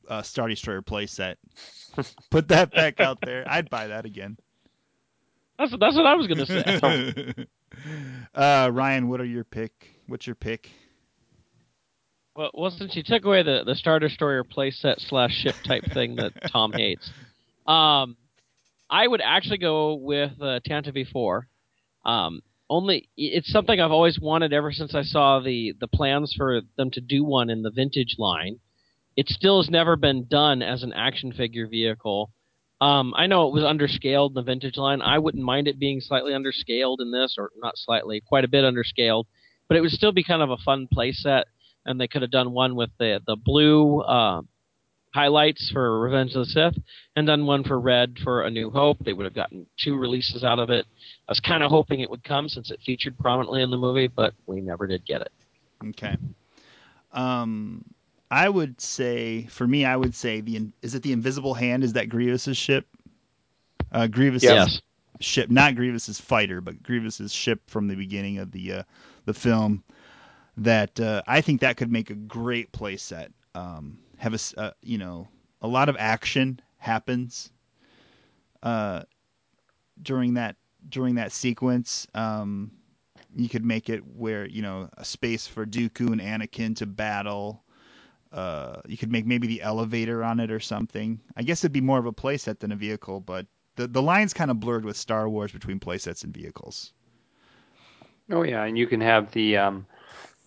[0.09, 1.37] uh, Star Destroyer playset.
[2.31, 3.45] Put that back out there.
[3.47, 4.37] I'd buy that again.
[5.59, 7.47] That's that's what I was gonna say.
[8.35, 10.01] uh, Ryan, what are your pick?
[10.09, 10.71] What's your pick?
[12.35, 16.17] Well, well, since you took away the the Star Destroyer playset slash ship type thing
[16.17, 17.11] that Tom hates,
[17.67, 18.17] um,
[18.89, 21.47] I would actually go with uh, Tantive IV.
[22.05, 26.63] Um, only it's something I've always wanted ever since I saw the the plans for
[26.77, 28.61] them to do one in the vintage line.
[29.15, 32.33] It still has never been done as an action figure vehicle.
[32.81, 35.03] Um, I know it was underscaled in the vintage line.
[35.03, 38.65] I wouldn't mind it being slightly underscaled in this, or not slightly, quite a bit
[38.65, 39.25] underscaled.
[39.69, 41.45] But it would still be kind of a fun playset,
[41.85, 44.43] and they could have done one with the the blue uh,
[45.15, 46.79] highlights for Revenge of the Sith,
[47.17, 48.99] and done one for red for A New Hope.
[49.01, 50.87] They would have gotten two releases out of it.
[51.29, 54.09] I was kind of hoping it would come since it featured prominently in the movie,
[54.09, 55.33] but we never did get it.
[55.89, 56.17] Okay.
[57.13, 57.85] Um,
[58.31, 61.85] I would say for me, I would say the is it the Invisible Hand?
[61.85, 62.87] Is that Grievous's ship?
[63.91, 64.81] Uh, Grievous's Yes.
[65.21, 68.83] ship, not Grievous's fighter, but Grievous's ship from the beginning of the uh,
[69.27, 69.85] the film.
[70.59, 73.29] That uh, I think that could make a great playset.
[73.55, 75.29] Um, have a uh, you know
[75.61, 77.51] a lot of action happens
[78.63, 79.03] uh,
[80.01, 80.57] during that
[80.89, 82.07] during that sequence.
[82.15, 82.73] Um,
[83.35, 87.65] you could make it where you know a space for Dooku and Anakin to battle.
[88.31, 91.21] Uh, you could make maybe the elevator on it or something.
[91.37, 93.47] I guess it'd be more of a playset than a vehicle, but
[93.77, 96.93] the the line's kind of blurred with Star Wars between playsets and vehicles.
[98.31, 99.87] Oh yeah, and you can have the um,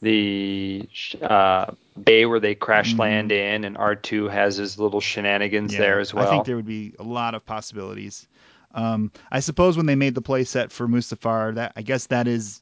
[0.01, 0.87] the
[1.21, 1.71] uh,
[2.03, 2.99] bay where they crash Mhm.
[2.99, 6.27] land in, and R two has his little shenanigans Yeah, there as well.
[6.27, 8.27] I think there would be a lot of possibilities.
[8.73, 12.61] Um, I suppose when they made the playset for Mustafar, that I guess that is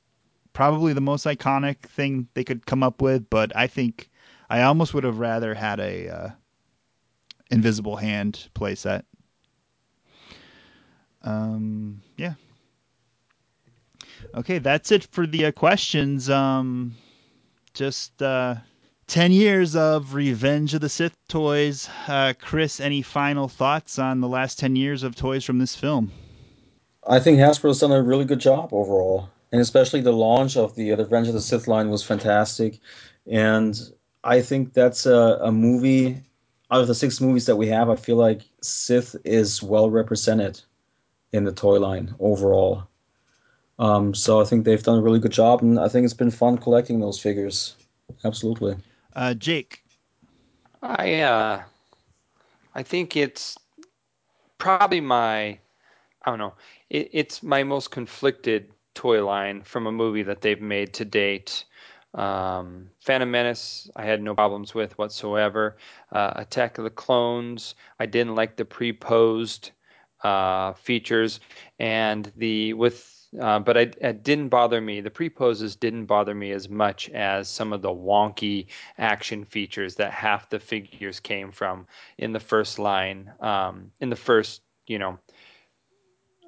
[0.54, 3.30] probably the most iconic thing they could come up with.
[3.30, 4.10] But I think
[4.50, 6.30] I almost would have rather had a uh,
[7.50, 9.04] Invisible Hand playset.
[11.24, 12.34] Um, yeah.
[14.36, 16.30] Okay, that's it for the uh, questions.
[16.30, 16.96] Um,
[17.74, 18.56] just uh,
[19.08, 21.90] 10 years of Revenge of the Sith toys.
[22.08, 26.12] Uh, Chris, any final thoughts on the last 10 years of toys from this film?
[27.08, 29.30] I think Hasbro's done a really good job overall.
[29.52, 32.80] and especially the launch of the, the Revenge of the Sith line was fantastic.
[33.28, 33.80] And
[34.24, 36.22] I think that's a, a movie
[36.72, 37.90] out of the six movies that we have.
[37.90, 40.62] I feel like Sith is well represented
[41.34, 42.84] in the toy line overall.
[43.84, 46.32] Um, so I think they've done a really good job, and I think it's been
[46.32, 47.76] fun collecting those figures.
[48.24, 48.78] Absolutely.
[49.14, 49.84] Uh, Jake.
[50.82, 51.64] I uh,
[52.76, 53.58] I think it's
[54.58, 55.60] probably my
[56.22, 56.54] I don't know.
[56.90, 61.66] It, it's my most conflicted toy line from a movie that they've made to date.
[62.14, 65.76] Um, Phantom Menace, I had no problems with whatsoever.
[66.10, 69.72] Uh, Attack of the Clones, I didn't like the pre-posed
[70.24, 71.42] uh, features,
[71.80, 75.02] and the with uh, but it didn't bother me.
[75.02, 80.12] The pre-poses didn't bother me as much as some of the wonky action features that
[80.12, 81.88] half the figures came from
[82.18, 85.18] in the first line, um, in the first, you know,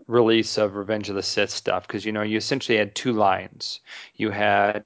[0.08, 1.88] release of Revenge of the Sith stuff.
[1.88, 3.80] Because, you know, you essentially had two lines.
[4.16, 4.84] You had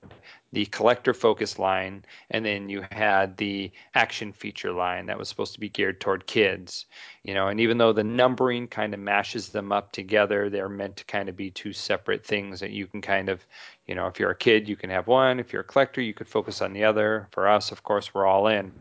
[0.52, 5.54] the collector focus line, and then you had the action feature line that was supposed
[5.54, 6.86] to be geared toward kids.
[7.24, 10.98] You know, and even though the numbering kind of mashes them up together, they're meant
[10.98, 13.46] to kind of be two separate things that you can kind of,
[13.86, 15.40] you know, if you're a kid, you can have one.
[15.40, 17.28] If you're a collector, you could focus on the other.
[17.32, 18.72] For us, of course, we're all in.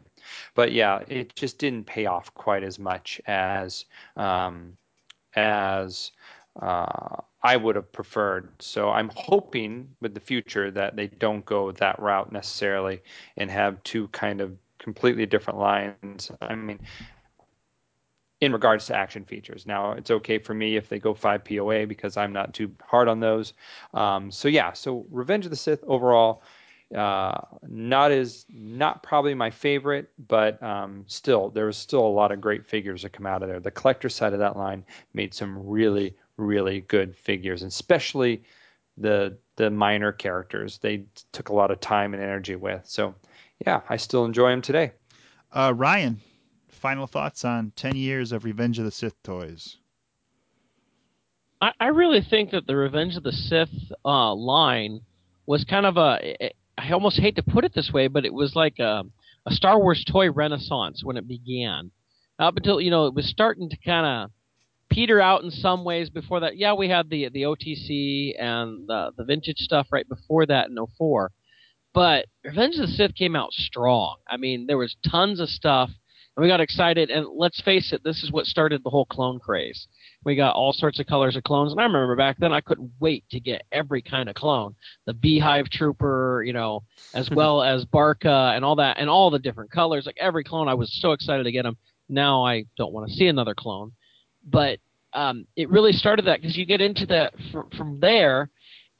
[0.54, 3.84] But yeah, it just didn't pay off quite as much as
[4.16, 4.76] um,
[5.34, 6.12] as
[6.60, 8.50] uh, I would have preferred.
[8.60, 13.00] So I'm hoping with the future that they don't go that route necessarily
[13.36, 16.30] and have two kind of completely different lines.
[16.40, 16.80] I mean,
[18.40, 19.66] in regards to action features.
[19.66, 23.08] Now, it's okay for me if they go 5 POA because I'm not too hard
[23.08, 23.52] on those.
[23.94, 26.42] Um, so yeah, so Revenge of the Sith overall,
[26.94, 32.32] uh, not as not probably my favorite, but um, still there was still a lot
[32.32, 33.60] of great figures that come out of there.
[33.60, 38.42] The collector side of that line made some really really good figures, especially
[38.96, 40.78] the the minor characters.
[40.78, 42.82] They took a lot of time and energy with.
[42.86, 43.14] So,
[43.66, 44.92] yeah, I still enjoy them today.
[45.52, 46.20] Uh, Ryan,
[46.68, 49.76] final thoughts on ten years of Revenge of the Sith toys.
[51.60, 55.00] I, I really think that the Revenge of the Sith uh, line
[55.46, 56.52] was kind of a.
[56.78, 59.02] I almost hate to put it this way, but it was like a,
[59.46, 61.90] a Star Wars toy renaissance when it began.
[62.38, 64.30] Up until you know it was starting to kind of
[64.90, 66.56] peter out in some ways before that.
[66.56, 70.76] Yeah, we had the the OTC and the the vintage stuff right before that in
[70.98, 71.30] 04.
[71.94, 74.16] But Revenge of the Sith came out strong.
[74.28, 75.90] I mean, there was tons of stuff
[76.36, 79.40] and we got excited and let's face it, this is what started the whole clone
[79.40, 79.88] craze.
[80.24, 82.92] We got all sorts of colors of clones and I remember back then I couldn't
[83.00, 84.76] wait to get every kind of clone.
[85.06, 86.84] The Beehive Trooper, you know,
[87.14, 90.06] as well as Bacara and all that and all the different colors.
[90.06, 91.76] Like every clone I was so excited to get them.
[92.08, 93.92] Now I don't want to see another clone
[94.50, 94.78] but
[95.12, 98.50] um, it really started that because you get into that from, from there,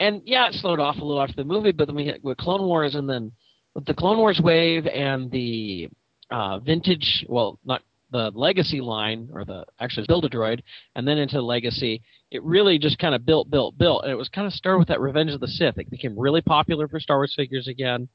[0.01, 2.39] and yeah, it slowed off a little after the movie, but then we hit with
[2.39, 3.33] Clone Wars, and then
[3.75, 5.89] with the Clone Wars wave and the
[6.31, 10.61] uh, vintage, well, not the Legacy line or the actually Build a Droid,
[10.95, 14.29] and then into Legacy, it really just kind of built, built, built, and it was
[14.29, 15.79] kind of started with that Revenge of the Sith.
[15.79, 18.09] It became really popular for Star Wars figures again,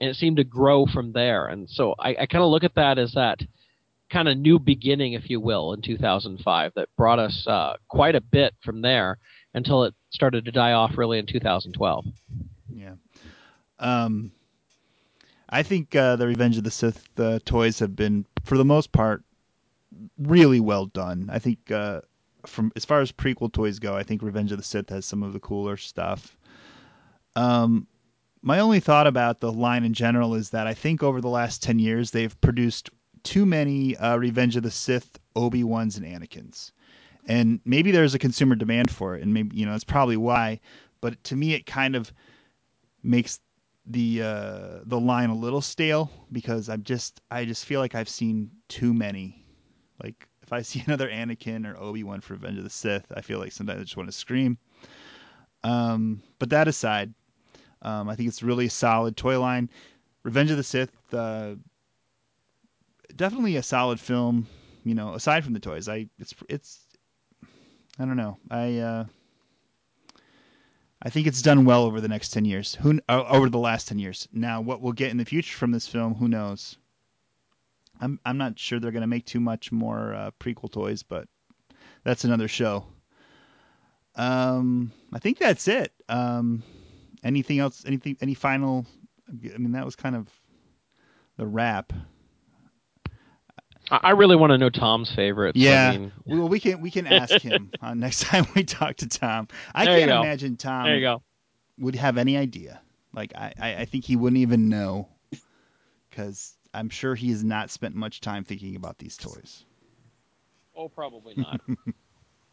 [0.00, 1.46] and it seemed to grow from there.
[1.46, 3.38] And so I, I kind of look at that as that
[4.10, 8.20] kind of new beginning, if you will, in 2005 that brought us uh, quite a
[8.20, 9.18] bit from there
[9.54, 12.06] until it started to die off really in 2012.
[12.72, 12.94] Yeah.
[13.78, 14.32] Um,
[15.48, 18.92] I think uh, the Revenge of the Sith uh, toys have been, for the most
[18.92, 19.24] part,
[20.18, 21.28] really well done.
[21.32, 22.02] I think uh,
[22.46, 25.22] from as far as prequel toys go, I think Revenge of the Sith has some
[25.22, 26.36] of the cooler stuff.
[27.36, 27.86] Um,
[28.42, 31.62] my only thought about the line in general is that I think over the last
[31.62, 32.90] 10 years they've produced
[33.22, 36.72] too many uh, Revenge of the Sith Obi Wans and Anakin's,
[37.26, 40.60] and maybe there's a consumer demand for it, and maybe you know that's probably why.
[41.00, 42.12] But to me, it kind of
[43.02, 43.40] makes
[43.86, 48.08] the uh, the line a little stale because I'm just I just feel like I've
[48.08, 49.44] seen too many.
[50.02, 53.20] Like if I see another Anakin or Obi Wan for Revenge of the Sith, I
[53.20, 54.58] feel like sometimes I just want to scream.
[55.62, 57.12] Um, but that aside,
[57.82, 59.70] um, I think it's really a solid toy line.
[60.22, 61.54] Revenge of the Sith, uh,
[63.16, 64.46] definitely a solid film.
[64.84, 66.80] You know, aside from the toys, I it's it's
[67.98, 68.38] I don't know.
[68.50, 69.04] I uh,
[71.02, 72.74] I think it's done well over the next ten years.
[72.76, 74.28] Who uh, over the last ten years?
[74.32, 76.78] Now, what we'll get in the future from this film, who knows?
[78.00, 81.28] I'm I'm not sure they're going to make too much more uh, prequel toys, but
[82.04, 82.86] that's another show.
[84.16, 85.92] Um, I think that's it.
[86.08, 86.62] Um,
[87.22, 87.84] anything else?
[87.86, 88.16] Anything?
[88.20, 88.86] Any final?
[89.28, 90.28] I mean, that was kind of
[91.36, 91.92] the wrap.
[93.90, 95.56] I really want to know Tom's favorites.
[95.58, 96.12] Yeah, I mean...
[96.26, 99.48] well, we can we can ask him uh, next time we talk to Tom.
[99.74, 100.84] I there can't imagine Tom.
[100.84, 101.22] There you go.
[101.78, 102.80] would have any idea.
[103.12, 105.08] Like I, I, I think he wouldn't even know,
[106.08, 109.64] because I'm sure he has not spent much time thinking about these toys.
[110.76, 111.60] Oh, probably not.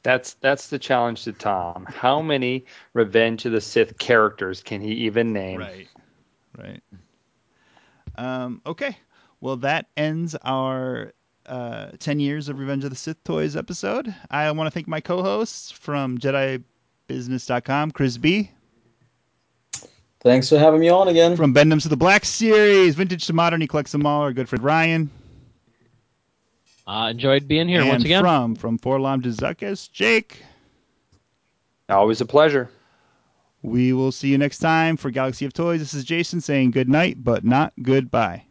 [0.03, 1.85] That's that's the challenge to Tom.
[1.85, 5.59] How many Revenge of the Sith characters can he even name?
[5.59, 5.87] Right.
[6.57, 6.81] Right.
[8.15, 8.95] Um, okay.
[9.41, 11.11] Well, that ends our
[11.47, 14.13] uh, 10 years of Revenge of the Sith Toys episode.
[14.29, 18.51] I want to thank my co hosts from JediBusiness.com, Chris B.
[20.21, 21.35] Thanks for having me on again.
[21.35, 24.21] From Bend-Ems to the Black Series, Vintage to Modern, he collects them all.
[24.21, 25.09] Our good friend Ryan.
[26.87, 28.23] Uh, enjoyed being here and once again.
[28.23, 30.41] From from 4-LOM to Zuckuss, Jake.
[31.89, 32.69] Always a pleasure.
[33.61, 35.79] We will see you next time for Galaxy of Toys.
[35.79, 38.46] This is Jason saying good night, but not goodbye.